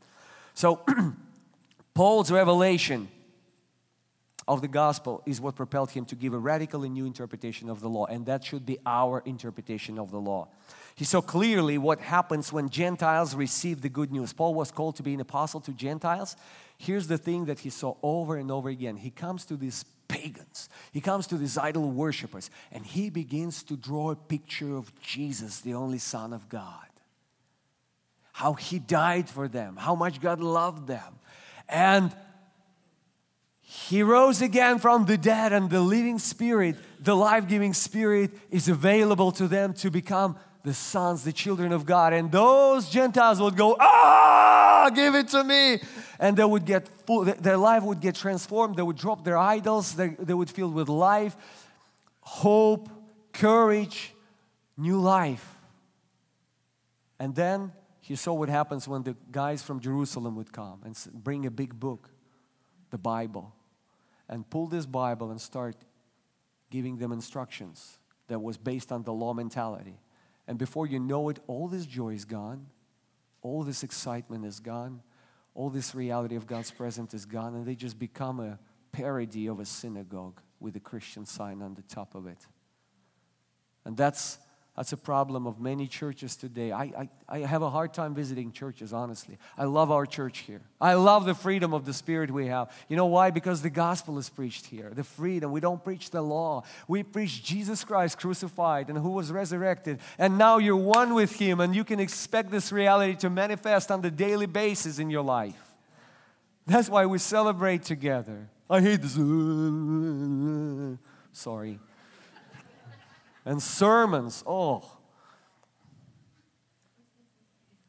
[0.55, 0.85] So,
[1.95, 3.09] Paul's revelation
[4.49, 7.89] of the gospel is what propelled him to give a radically new interpretation of the
[7.89, 10.49] law, and that should be our interpretation of the law.
[10.97, 14.33] He saw clearly what happens when Gentiles receive the good news.
[14.33, 16.37] Paul was called to be an apostle to Gentiles.
[16.79, 18.97] Here's the thing that he saw over and over again.
[18.97, 23.77] He comes to these pagans, he comes to these idol worshippers, and he begins to
[23.77, 26.87] draw a picture of Jesus, the only Son of God
[28.37, 31.19] how He died for them, how much God loved them.
[31.71, 32.15] And
[33.63, 38.69] He rose again from the dead, and the living Spirit, the life giving Spirit, is
[38.69, 40.37] available to them to become
[40.67, 42.13] the sons, the children of God.
[42.13, 45.79] And those Gentiles would go, Ah, give it to me.
[46.19, 48.75] And they would get full, their life would get transformed.
[48.75, 51.37] They would drop their idols, they, they would fill with life,
[52.21, 52.89] hope,
[53.33, 54.13] courage,
[54.77, 55.55] new life.
[57.21, 61.47] And then he saw what happens when the guys from Jerusalem would come and bring
[61.47, 62.11] a big book,
[62.91, 63.55] the Bible,
[64.29, 65.77] and pull this Bible and start
[66.71, 70.01] giving them instructions that was based on the law mentality.
[70.49, 72.67] And before you know it, all this joy is gone,
[73.43, 75.03] all this excitement is gone,
[75.55, 78.59] all this reality of God's presence is gone, and they just become a
[78.93, 82.47] parody of a synagogue with a Christian sign on the top of it.
[83.85, 84.39] And that's
[84.77, 86.71] that's a problem of many churches today.
[86.71, 89.39] I, I, I have a hard time visiting churches, honestly.
[89.57, 90.61] I love our church here.
[90.79, 92.71] I love the freedom of the Spirit we have.
[92.91, 93.31] You know why?
[93.31, 94.93] Because the gospel is preached here.
[94.95, 95.51] The freedom.
[95.51, 96.65] We don't preach the law.
[96.89, 99.99] We preach Jesus Christ crucified and who was resurrected.
[100.19, 104.03] And now you're one with Him, and you can expect this reality to manifest on
[104.03, 105.75] the daily basis in your life.
[106.67, 108.51] That's why we celebrate together.
[108.69, 109.15] I hate this.
[111.33, 111.79] Sorry
[113.47, 114.45] and sermons.
[114.47, 114.85] Oh.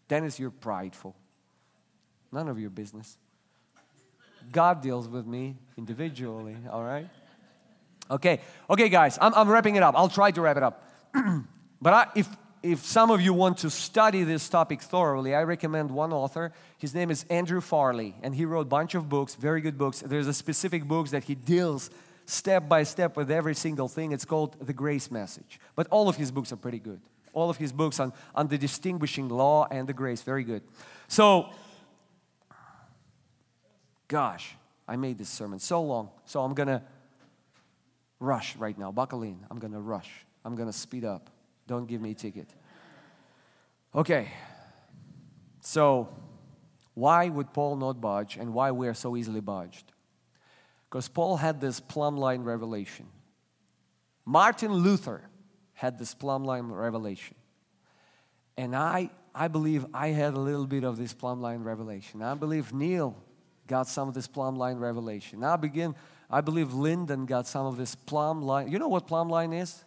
[0.08, 1.16] Dennis, you're prideful.
[2.32, 3.18] None of your business.
[4.52, 7.10] God deals with me individually, all right?
[8.10, 8.40] Okay,
[8.70, 9.96] okay, guys, I'm, I'm wrapping it up.
[9.98, 10.90] I'll try to wrap it up.
[11.82, 12.30] but I, if,
[12.64, 16.54] if some of you want to study this topic thoroughly, I recommend one author.
[16.78, 20.00] His name is Andrew Farley, and he wrote a bunch of books, very good books.
[20.00, 21.90] There's a specific books that he deals
[22.28, 24.12] step by step with every single thing.
[24.12, 25.60] It's called The Grace Message.
[25.76, 27.02] But all of his books are pretty good.
[27.34, 30.22] all of his books on, on the distinguishing law and the grace.
[30.22, 30.64] Very good.
[31.08, 31.50] So,
[34.08, 34.56] gosh,
[34.88, 36.10] I made this sermon so long.
[36.26, 36.82] So I'm to
[38.20, 38.92] rush right now.
[38.92, 39.40] Buckle in.
[39.50, 40.10] I'm to rush.
[40.44, 41.30] I'm to speed up.
[41.68, 42.50] Don't give me a ticket.
[43.94, 44.30] Okay.
[45.62, 46.10] So,
[46.94, 49.92] why would Paul not budge and why we are so easily budged?
[50.90, 53.08] Because Paul had this plumb line revelation.
[54.26, 55.22] Martin Luther
[55.74, 57.36] had this plumb line revelation.
[58.58, 62.22] And I, I believe I had a little bit of this plumb line revelation.
[62.22, 63.16] I believe Neil
[63.68, 65.42] got some of this plumb line revelation.
[65.42, 65.94] Now begin,
[66.30, 68.72] I believe Lyndon got some of this plumb line.
[68.72, 69.84] You know what plumb line is?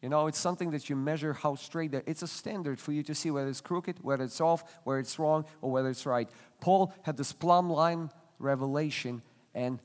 [0.00, 3.02] You know, it's something that you measure how straight that it's a standard for you
[3.04, 6.28] to see whether it's crooked, whether it's off, whether it's wrong, or whether it's right.
[6.60, 9.22] Paul had this plumb line revelation,
[9.54, 9.80] and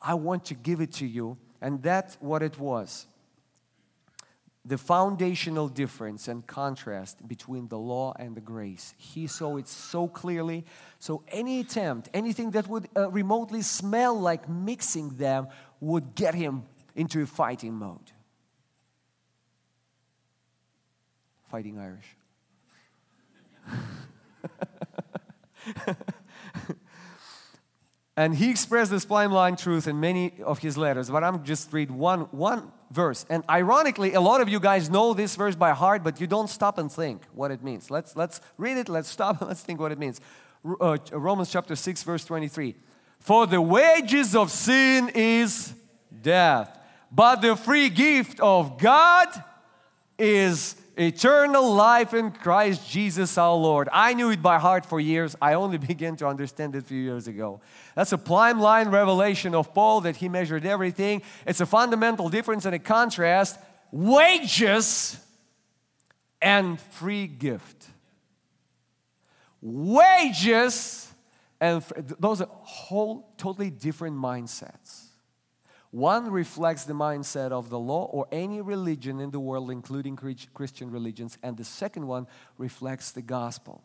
[0.00, 1.38] I want to give it to you.
[1.60, 3.06] And that's what it was
[4.64, 8.94] the foundational difference and contrast between the law and the grace.
[8.98, 10.64] He saw it so clearly.
[10.98, 15.46] So, any attempt, anything that would uh, remotely smell like mixing them,
[15.80, 16.64] would get him
[16.96, 18.10] into a fighting mode.
[21.48, 22.16] fighting Irish.
[28.16, 31.70] and he expressed this plumb line truth in many of his letters, but I'm just
[31.72, 33.26] read one, one verse.
[33.28, 36.48] And ironically, a lot of you guys know this verse by heart, but you don't
[36.48, 37.90] stop and think what it means.
[37.90, 40.20] Let's, let's read it, let's stop, let's think what it means.
[40.80, 42.74] Uh, Romans chapter 6, verse 23.
[43.20, 45.74] For the wages of sin is
[46.22, 46.78] death,
[47.12, 49.28] but the free gift of God
[50.18, 53.88] is eternal life in Christ Jesus our Lord.
[53.92, 55.36] I knew it by heart for years.
[55.40, 57.60] I only began to understand it a few years ago.
[57.94, 61.22] That's a plumb line revelation of Paul that he measured everything.
[61.46, 63.58] It's a fundamental difference and a contrast
[63.92, 65.18] wages
[66.42, 67.86] and free gift.
[69.60, 71.06] Wages
[71.60, 71.82] and
[72.18, 74.85] those are whole totally different mindsets.
[75.90, 80.90] One reflects the mindset of the law or any religion in the world, including Christian
[80.90, 82.26] religions, and the second one
[82.58, 83.82] reflects the gospel.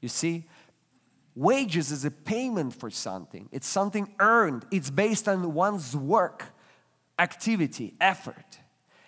[0.00, 0.44] You see,
[1.34, 6.44] wages is a payment for something, it's something earned, it's based on one's work,
[7.18, 8.58] activity, effort.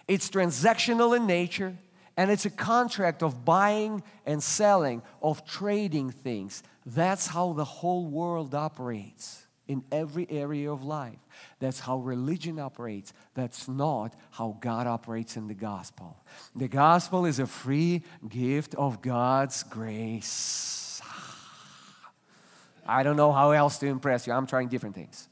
[0.07, 1.77] It's transactional in nature,
[2.16, 6.62] and it's a contract of buying and selling, of trading things.
[6.87, 11.19] That's how the whole world operates in every area of life.
[11.61, 13.12] That's how religion operates.
[13.35, 16.16] That's not how God operates in the gospel.
[16.57, 21.03] The gospel is a free gift of God's grace.
[22.87, 24.33] I don't know how else to impress you.
[24.33, 25.29] I'm trying different things.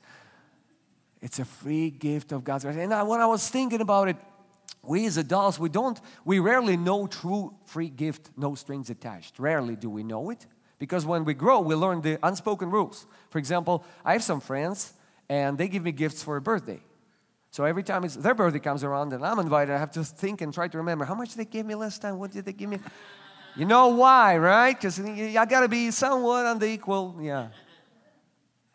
[1.22, 2.76] It's a free gift of God's grace.
[2.76, 4.16] And I, when I was thinking about it,
[4.82, 9.38] we as adults, we don't, we rarely know true free gift, no strings attached.
[9.38, 10.46] Rarely do we know it.
[10.78, 13.06] Because when we grow, we learn the unspoken rules.
[13.30, 14.92] For example, I have some friends
[15.28, 16.80] and they give me gifts for a birthday.
[17.50, 20.42] So every time it's, their birthday comes around and I'm invited, I have to think
[20.42, 22.18] and try to remember how much they gave me last time.
[22.18, 22.78] What did they give me?
[23.58, 24.76] You know why, right?
[24.78, 27.16] Because I got to be somewhat on the equal.
[27.18, 27.48] Yeah.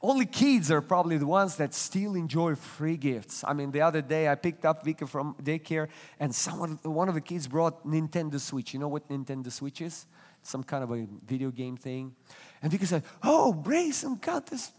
[0.01, 3.43] Only kids are probably the ones that still enjoy free gifts.
[3.47, 5.87] I mean, the other day I picked up Vika from daycare,
[6.19, 8.73] and someone, one of the kids brought Nintendo Switch.
[8.73, 10.07] You know what Nintendo Switch is?
[10.43, 12.15] Some kind of a video game thing.
[12.61, 14.71] And Vika said, "Oh, Brayson got this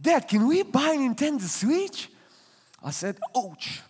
[0.00, 2.08] Dad, can we buy Nintendo Switch?
[2.82, 3.82] I said, Ouch,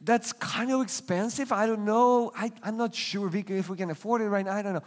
[0.00, 1.50] that's kind of expensive.
[1.52, 2.32] I don't know.
[2.36, 4.52] I, I'm not sure, Vika, if we can afford it right now.
[4.52, 4.82] I don't know.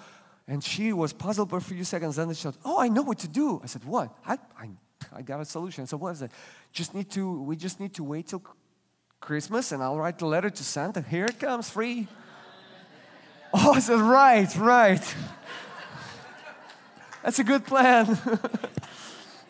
[0.47, 2.17] And she was puzzled for a few seconds.
[2.17, 3.61] Then she said, Oh, I know what to do.
[3.63, 4.15] I said, What?
[4.25, 4.69] I, I,
[5.11, 5.87] I got a solution.
[5.87, 6.31] So, what is it?
[6.71, 8.43] Just need to, we just need to wait till
[9.19, 11.01] Christmas and I'll write the letter to Santa.
[11.01, 12.07] Here it comes, free.
[13.53, 15.15] Oh, said, Right, right.
[17.23, 18.19] That's a good plan.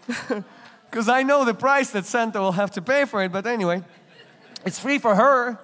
[0.94, 3.32] because I know the price that Santa will have to pay for it.
[3.32, 3.82] But anyway,
[4.64, 5.58] it's free for her.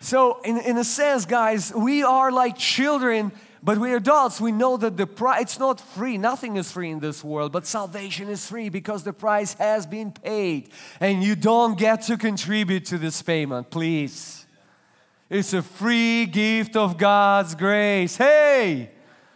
[0.00, 3.30] So, in, in a sense, guys, we are like children,
[3.62, 4.40] but we're adults.
[4.40, 6.16] We know that the price, it's not free.
[6.16, 10.12] Nothing is free in this world, but salvation is free because the price has been
[10.12, 10.70] paid.
[11.00, 14.43] And you don't get to contribute to this payment, please.
[15.34, 18.16] It's a free gift of God's grace.
[18.16, 18.92] Hey!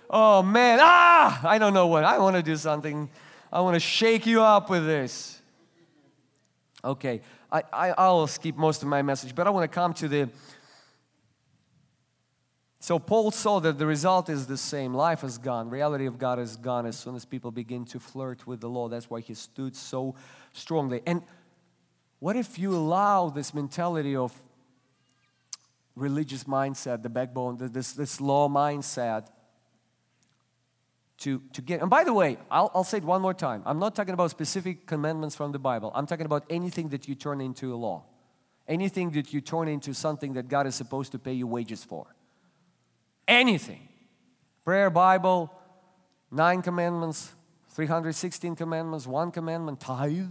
[0.09, 1.40] Oh man, ah!
[1.44, 2.05] I don't know what.
[2.05, 3.11] I want to do something
[3.53, 5.42] I want to shake you up with this.
[6.84, 7.20] Okay,
[7.51, 10.28] I, I, I'll skip most of my message, but I want to come to the.
[12.78, 14.94] So Paul saw that the result is the same.
[14.94, 15.68] Life is gone.
[15.68, 18.88] Reality of God is gone as soon as people begin to flirt with the law.
[18.88, 20.14] That's why he stood so
[20.53, 21.03] strongly.
[21.07, 21.22] And
[22.20, 24.32] what if you allow this mentality of
[25.99, 29.28] religious mindset, the backbone, this, this law mindset
[31.18, 31.80] to, to get.
[31.80, 33.62] And by the way, I'll, I'll say it one more time.
[33.66, 35.90] I'm not talking about specific commandments from the Bible.
[35.94, 38.05] I'm talking about anything that you turn into a law,
[38.66, 42.07] anything that you turn into something that God is supposed to pay you wages for.
[43.26, 43.88] Anything.
[44.64, 45.53] Prayer, Bible,
[46.30, 47.32] nine commandments,
[47.70, 50.26] 316 commandments, one commandment, tithe.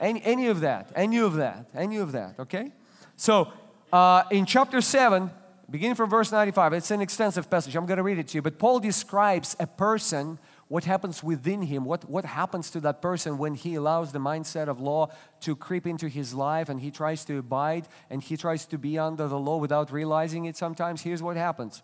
[0.00, 2.72] Any, any of that, any of that, any of that, okay?
[3.16, 3.52] So
[3.92, 5.30] uh, in chapter 7,
[5.70, 7.74] beginning from verse 95, it's an extensive passage.
[7.76, 8.42] I'm going to read it to you.
[8.42, 10.38] But Paul describes a person,
[10.68, 14.68] what happens within him, what, what happens to that person when he allows the mindset
[14.68, 15.08] of law
[15.40, 18.98] to creep into his life and he tries to abide and he tries to be
[18.98, 21.02] under the law without realizing it sometimes.
[21.02, 21.82] Here's what happens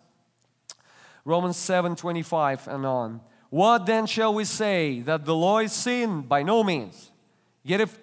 [1.25, 3.21] Romans 7 25 and on.
[3.49, 5.01] What then shall we say?
[5.01, 6.21] That the law is sin?
[6.21, 7.11] By no means.
[7.63, 7.97] Yet if,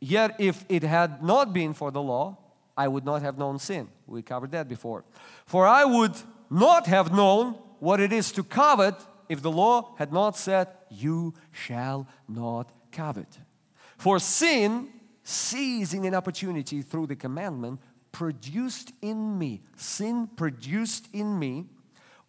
[0.00, 2.36] yet if it had not been for the law,
[2.76, 3.88] I would not have known sin.
[4.06, 5.04] We covered that before.
[5.46, 6.14] For I would
[6.50, 8.94] not have known what it is to covet
[9.28, 13.38] if the law had not said, You shall not covet.
[13.96, 14.88] For sin,
[15.22, 21.66] seizing an opportunity through the commandment, produced in me, sin produced in me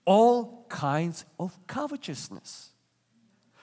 [0.06, 2.70] all kinds of covetousness.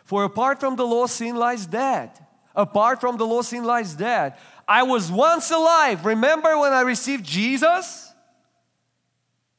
[0.05, 2.11] For apart from the law, sin lies dead.
[2.55, 4.35] Apart from the law, sin lies dead.
[4.71, 6.07] I was once alive.
[6.07, 8.13] Remember when I received Jesus?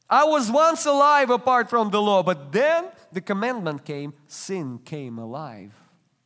[0.09, 5.19] I was once alive apart from the law, but then the commandment came, sin came
[5.19, 5.73] alive,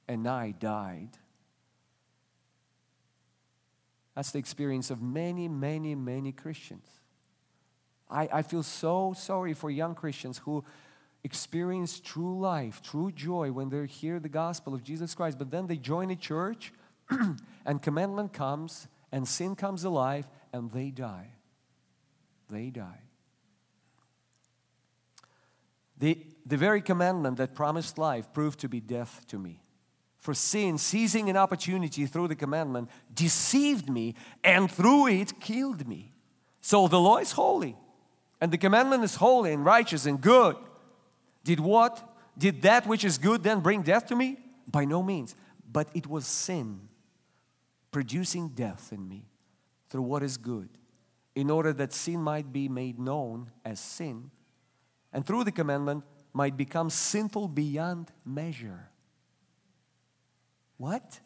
[0.08, 1.10] and I died.
[4.14, 6.88] That's the experience of many, many, many Christians.
[8.08, 10.64] I, I feel so sorry for young Christians who
[11.24, 15.66] experience true life, true joy when they hear the gospel of Jesus Christ, but then
[15.66, 16.72] they join a church
[17.66, 21.30] and commandment comes and sin comes alive and they die.
[22.50, 23.02] They die.
[25.98, 29.62] The, the very commandment that promised life proved to be death to me.
[30.18, 36.14] For sin, seizing an opportunity through the commandment, deceived me and through it killed me.
[36.62, 37.78] So the law is holy,
[38.42, 40.58] and the commandment is holy and righteous and good.
[41.44, 42.04] Did what?
[42.38, 44.40] Did that which is good then bring death to me?
[44.68, 45.36] By no means.
[45.72, 46.90] But it was sin
[47.96, 49.24] producing death in me
[49.88, 50.68] through what is good,
[51.34, 54.30] in order that sin might be made known as sin,
[55.14, 58.90] and through the commandment might become sinful beyond measure.
[60.76, 61.22] What?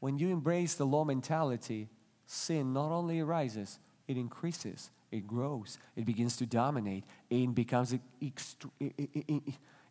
[0.00, 1.88] When you embrace the law mentality,
[2.26, 3.78] sin not only arises,
[4.08, 7.94] it increases, it grows, it begins to dominate, it becomes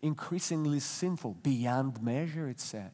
[0.02, 2.92] increasingly sinful beyond measure, it said.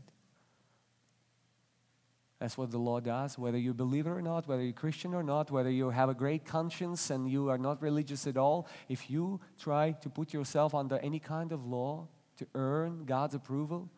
[2.39, 5.23] That's what the law does, whether you believe it or not, whether you're Christian or
[5.23, 8.67] not, whether you have a great conscience and you are not religious at all.
[8.89, 12.07] If you try to put yourself under any kind of law
[12.38, 13.89] to earn God's approval,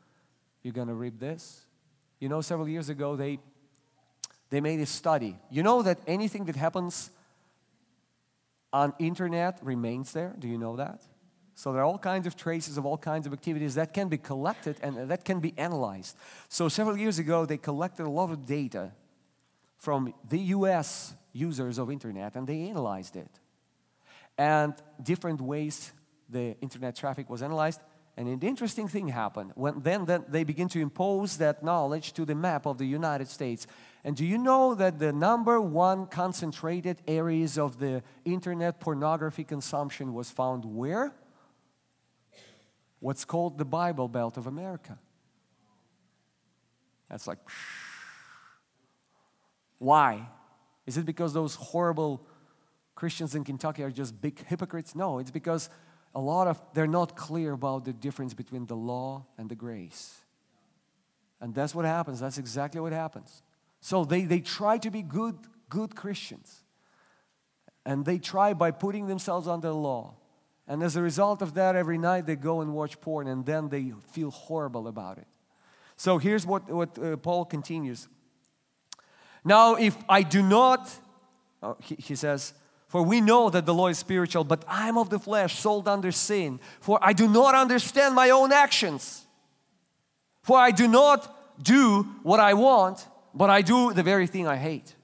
[0.61, 1.65] you're going to reap this.
[2.19, 3.39] You know, several years ago, they,
[4.51, 5.35] they made a study.
[5.49, 7.09] You know that anything that happens
[8.71, 10.35] on internet remains there?
[10.38, 11.01] Do you know that?
[11.58, 14.20] So there are all kinds of traces of all kinds of activities that can be
[14.20, 16.16] collected and that can be analyzed.
[16.49, 18.91] So several years ago, they collected a lot of data
[19.76, 23.39] from the US users of internet and they analyzed it.
[24.38, 25.91] And different ways
[26.30, 27.82] the internet traffic was analyzed.
[28.18, 29.53] And an interesting thing happened.
[29.55, 33.30] When then, then they begin to impose that knowledge to the map of the United
[33.30, 33.66] States.
[34.03, 40.14] And do you know that the number one concentrated areas of the internet pornography consumption
[40.14, 41.16] was found where?
[43.00, 44.98] What's called the Bible Belt of America.
[47.10, 47.39] That's like,
[49.78, 50.28] why?
[50.86, 52.26] Is it because those horrible
[52.95, 54.95] Christians in Kentucky are just big hypocrites?
[54.95, 55.70] No, it's because
[56.16, 60.22] a lot of they're not clear about the difference between the law and the grace.
[61.39, 62.20] And that's what happens.
[62.20, 63.43] That's exactly what happens.
[63.80, 65.38] So they, they try to be good,
[65.70, 66.64] good Christians.
[67.86, 70.16] And they try by putting themselves under the law.
[70.68, 73.70] And as a result of that, every night they go and watch porn and then
[73.70, 75.28] they feel horrible about it.
[75.95, 78.07] So here's what, what uh, Paul continues.
[79.43, 80.89] Now, if I do not,
[81.63, 82.53] oh, he, he says,
[82.88, 86.11] for we know that the law is spiritual, but I'm of the flesh, sold under
[86.11, 86.59] sin.
[86.80, 89.26] For I do not understand my own actions.
[90.43, 94.55] For I do not do what I want, but I do the very thing I
[94.55, 94.95] hate.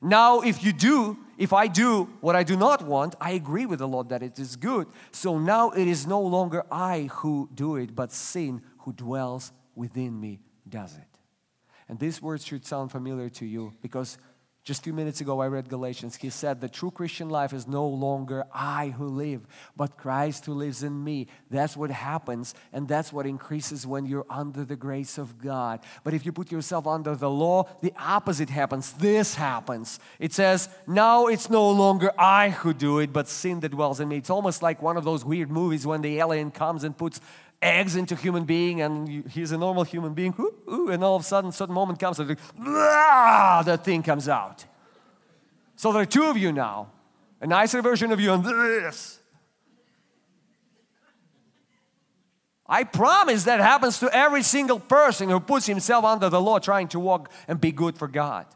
[0.00, 3.78] Now, if you do, if I do what I do not want, I agree with
[3.78, 4.86] the Lord that it is good.
[5.10, 10.20] So now it is no longer I who do it, but sin who dwells within
[10.20, 11.18] me does it.
[11.88, 14.18] And these words should sound familiar to you because
[14.64, 16.14] Just a few minutes ago, I read Galatians.
[16.14, 19.44] He said, The true Christian life is no longer I who live,
[19.76, 21.26] but Christ who lives in me.
[21.50, 25.80] That's what happens, and that's what increases when you're under the grace of God.
[26.04, 28.92] But if you put yourself under the law, the opposite happens.
[28.92, 29.98] This happens.
[30.20, 34.06] It says, Now it's no longer I who do it, but sin that dwells in
[34.08, 34.18] me.
[34.18, 37.20] It's almost like one of those weird movies when the alien comes and puts
[37.62, 41.22] eggs into human being and he's a normal human being ooh, ooh, and all of
[41.22, 44.64] a sudden certain moment comes and that thing comes out.
[45.76, 46.90] So there are two of you now
[47.40, 49.18] a nicer version of you and this.
[52.66, 56.88] I promise that happens to every single person who puts himself under the law trying
[56.88, 58.46] to walk and be good for god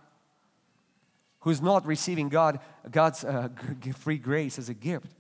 [1.40, 3.48] who's not receiving god god's uh,
[3.98, 5.15] free grace as a gift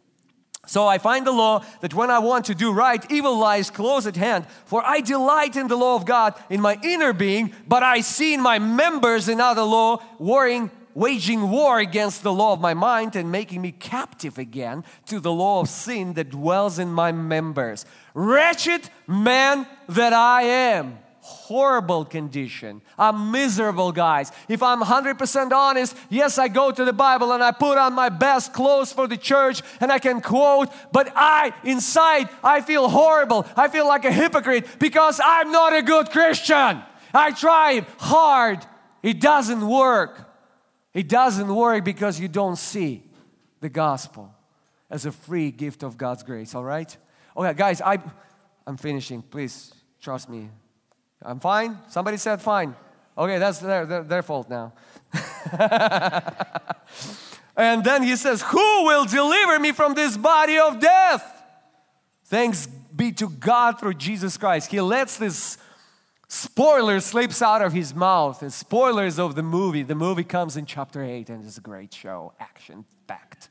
[0.66, 4.06] so I find the law that when I want to do right, evil lies close
[4.06, 4.46] at hand.
[4.66, 8.34] For I delight in the law of God in my inner being, but I see
[8.34, 13.30] in my members another law, warring, waging war against the law of my mind and
[13.30, 17.84] making me captive again to the law of sin that dwells in my members.
[18.14, 20.98] Wretched man that I am
[21.46, 22.82] horrible condition.
[22.98, 24.32] I'm miserable, guys.
[24.48, 28.08] If I'm 100% honest, yes, I go to the Bible and I put on my
[28.08, 33.46] best clothes for the church and I can quote, but I, inside, I feel horrible.
[33.56, 36.82] I feel like a hypocrite because I'm not a good Christian.
[37.14, 38.66] I try hard,
[39.02, 40.28] it doesn't work.
[40.92, 43.04] It doesn't work because you don't see
[43.60, 44.34] the gospel
[44.90, 46.96] as a free gift of God's grace, all right?
[47.36, 47.98] Okay, guys, I,
[48.66, 49.22] I'm finishing.
[49.22, 50.50] Please trust me.
[51.26, 51.78] I'm fine?
[51.88, 52.76] Somebody said fine.
[53.18, 54.72] Okay, that's their, their, their fault now.
[57.56, 61.32] and then he says, Who will deliver me from this body of death?
[62.26, 64.70] Thanks be to God through Jesus Christ.
[64.70, 65.58] He lets this
[66.28, 68.42] spoiler slips out of his mouth.
[68.42, 69.82] And spoilers of the movie.
[69.82, 73.48] The movie comes in chapter 8 and it's a great show, action packed.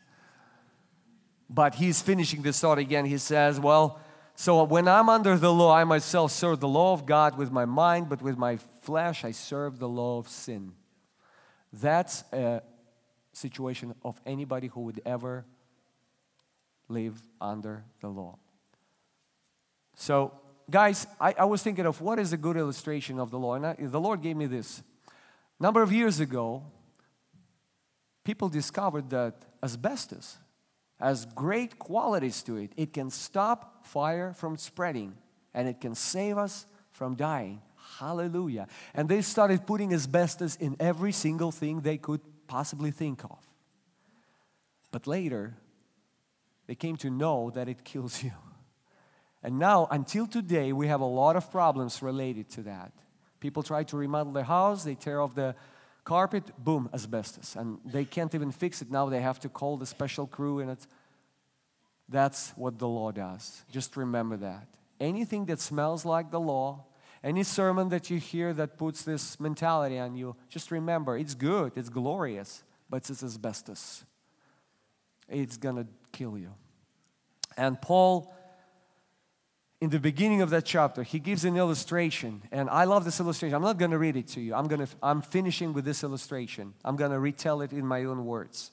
[1.50, 3.06] But he's finishing this thought again.
[3.06, 4.00] He says, Well,
[4.36, 7.66] so when I'm under the law, I myself serve the law of God with my
[7.66, 10.74] mind, but with my flesh, I serve the law of sin.
[11.72, 12.62] That's a
[13.32, 15.46] situation of anybody who would ever
[16.90, 18.38] live under the law.
[19.96, 20.34] So,
[20.70, 23.66] guys, I, I was thinking of what is a good illustration of the law, and
[23.66, 24.84] I, the Lord gave me this.
[25.60, 26.64] A number of years ago,
[28.26, 30.38] people discovered that asbestos
[31.00, 32.72] has great qualities to it.
[32.78, 35.16] It can stop fire from spreading
[35.54, 37.62] and it can save us from dying.
[38.00, 38.68] Hallelujah.
[38.94, 43.38] And they started putting asbestos in every single thing they could possibly think of.
[44.92, 45.56] But later,
[46.68, 48.32] they came to know that it kills you.
[49.44, 52.92] And now, until today, we have a lot of problems related to that.
[53.40, 55.56] People try to remodel their house, they tear off the
[56.06, 57.56] carpet, boom, asbestos.
[57.58, 59.10] And they can't even fix it now.
[59.10, 60.88] They have to call the special crew, and it's,
[62.08, 63.64] that's what the law does.
[63.72, 64.68] Just remember that.
[65.00, 66.86] Anything that smells like the law,
[67.24, 71.74] any sermon that you hear that puts this mentality on you, just remember it's good,
[71.76, 74.06] it's glorious, but it's asbestos.
[75.28, 76.54] It's gonna kill you.
[77.58, 78.34] And Paul
[79.86, 83.54] in the beginning of that chapter, he gives an illustration, and I love this illustration.
[83.54, 84.56] I'm not going to read it to you.
[84.56, 86.74] I'm going to I'm finishing with this illustration.
[86.84, 88.72] I'm going to retell it in my own words.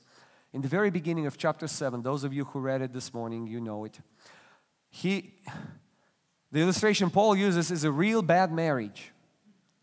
[0.54, 3.46] In the very beginning of chapter 7, those of you who read it this morning,
[3.46, 4.00] you know it.
[4.88, 5.34] He
[6.50, 9.12] the illustration Paul uses is a real bad marriage.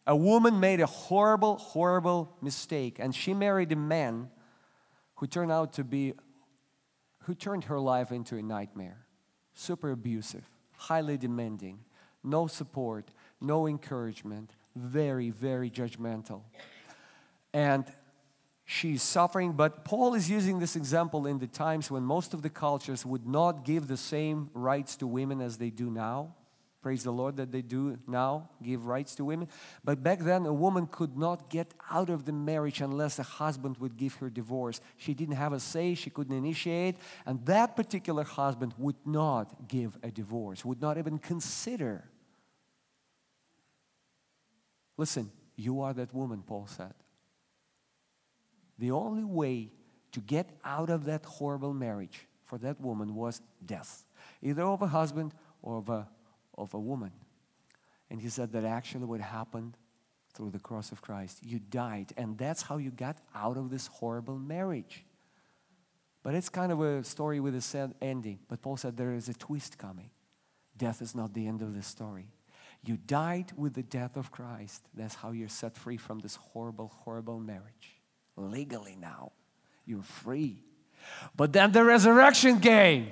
[0.07, 4.31] A woman made a horrible, horrible mistake, and she married a man
[5.17, 6.15] who turned out to be
[7.25, 9.05] who turned her life into a nightmare.
[9.53, 10.49] Super abusive
[10.79, 11.79] highly demanding,
[12.23, 13.11] no support,
[13.41, 16.41] no encouragement, very, very judgmental.
[17.53, 17.85] And
[18.65, 22.49] she's suffering, but Paul is using this example in the times when most of the
[22.49, 26.35] cultures would not give the same rights to women as they do now.
[26.81, 29.49] Praise the Lord that they do now give rights to women.
[29.83, 33.77] But back then, a woman could not get out of the marriage unless a husband
[33.79, 34.79] would give her divorce.
[34.95, 39.97] She didn't have a say, she couldn't initiate, and that particular husband would not give
[40.03, 42.05] a divorce, would not even consider.
[44.95, 46.93] Listen, you are that woman, Paul said.
[48.77, 49.73] The only way
[50.13, 54.05] to get out of that horrible marriage for that woman was death,
[54.41, 56.07] either of a husband or of a
[56.59, 57.11] of a woman.
[58.09, 59.77] And he said that actually what happened
[60.33, 63.87] through the cross of Christ, you died, and that's how you got out of this
[63.87, 65.03] horrible marriage.
[66.21, 68.39] But it's kind of a story with a sad ending.
[68.47, 70.11] But Paul said there is a twist coming.
[70.77, 72.27] Death is not the end of the story.
[72.83, 74.83] You died with the death of Christ.
[74.93, 77.97] That's how you're set free from this horrible, horrible marriage.
[78.37, 79.33] legally now.
[79.85, 80.63] You're free.
[81.35, 83.11] But then the resurrection came,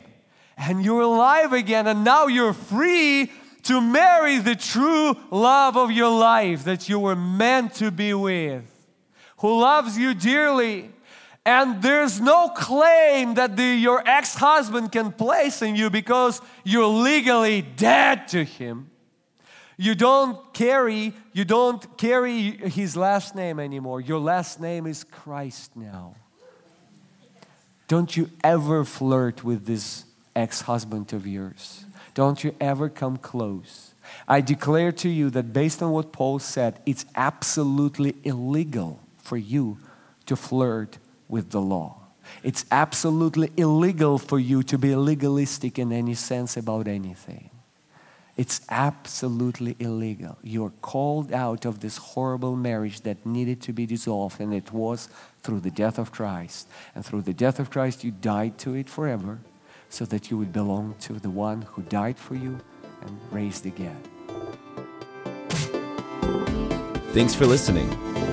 [0.57, 3.31] and you're alive again, and now you're free
[3.63, 8.63] to marry the true love of your life that you were meant to be with,
[9.39, 10.89] who loves you dearly.
[11.45, 16.87] And there's no claim that the, your ex husband can place in you because you're
[16.87, 18.89] legally dead to him.
[19.77, 24.01] You don't carry, you don't carry his last name anymore.
[24.01, 26.15] Your last name is Christ now.
[27.87, 30.06] Don't you ever flirt with this
[30.37, 31.85] ex husband of yours.
[32.13, 33.93] Don't you ever come close.
[34.27, 39.77] I declare to you that based on what Paul said, it's absolutely illegal for you
[40.27, 41.97] to flirt with the law.
[42.43, 47.49] It's absolutely illegal for you to be legalistic in any sense about anything.
[48.35, 50.37] It's absolutely illegal.
[50.43, 55.09] You're called out of this horrible marriage that needed to be dissolved, and it was
[55.41, 56.67] through the death of Christ.
[56.93, 59.39] And through the death of Christ, you died to it forever
[59.89, 62.59] so that you would belong to the one who died for you
[63.01, 64.01] and raised again.
[67.13, 67.89] Thanks for listening.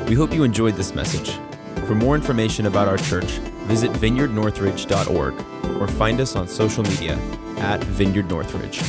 [0.06, 1.38] We hope you enjoyed this message.
[1.86, 7.16] For more information about our church, visit vineyardnorthridge.org or find us on social media
[7.58, 8.82] at Vineyard Northridge.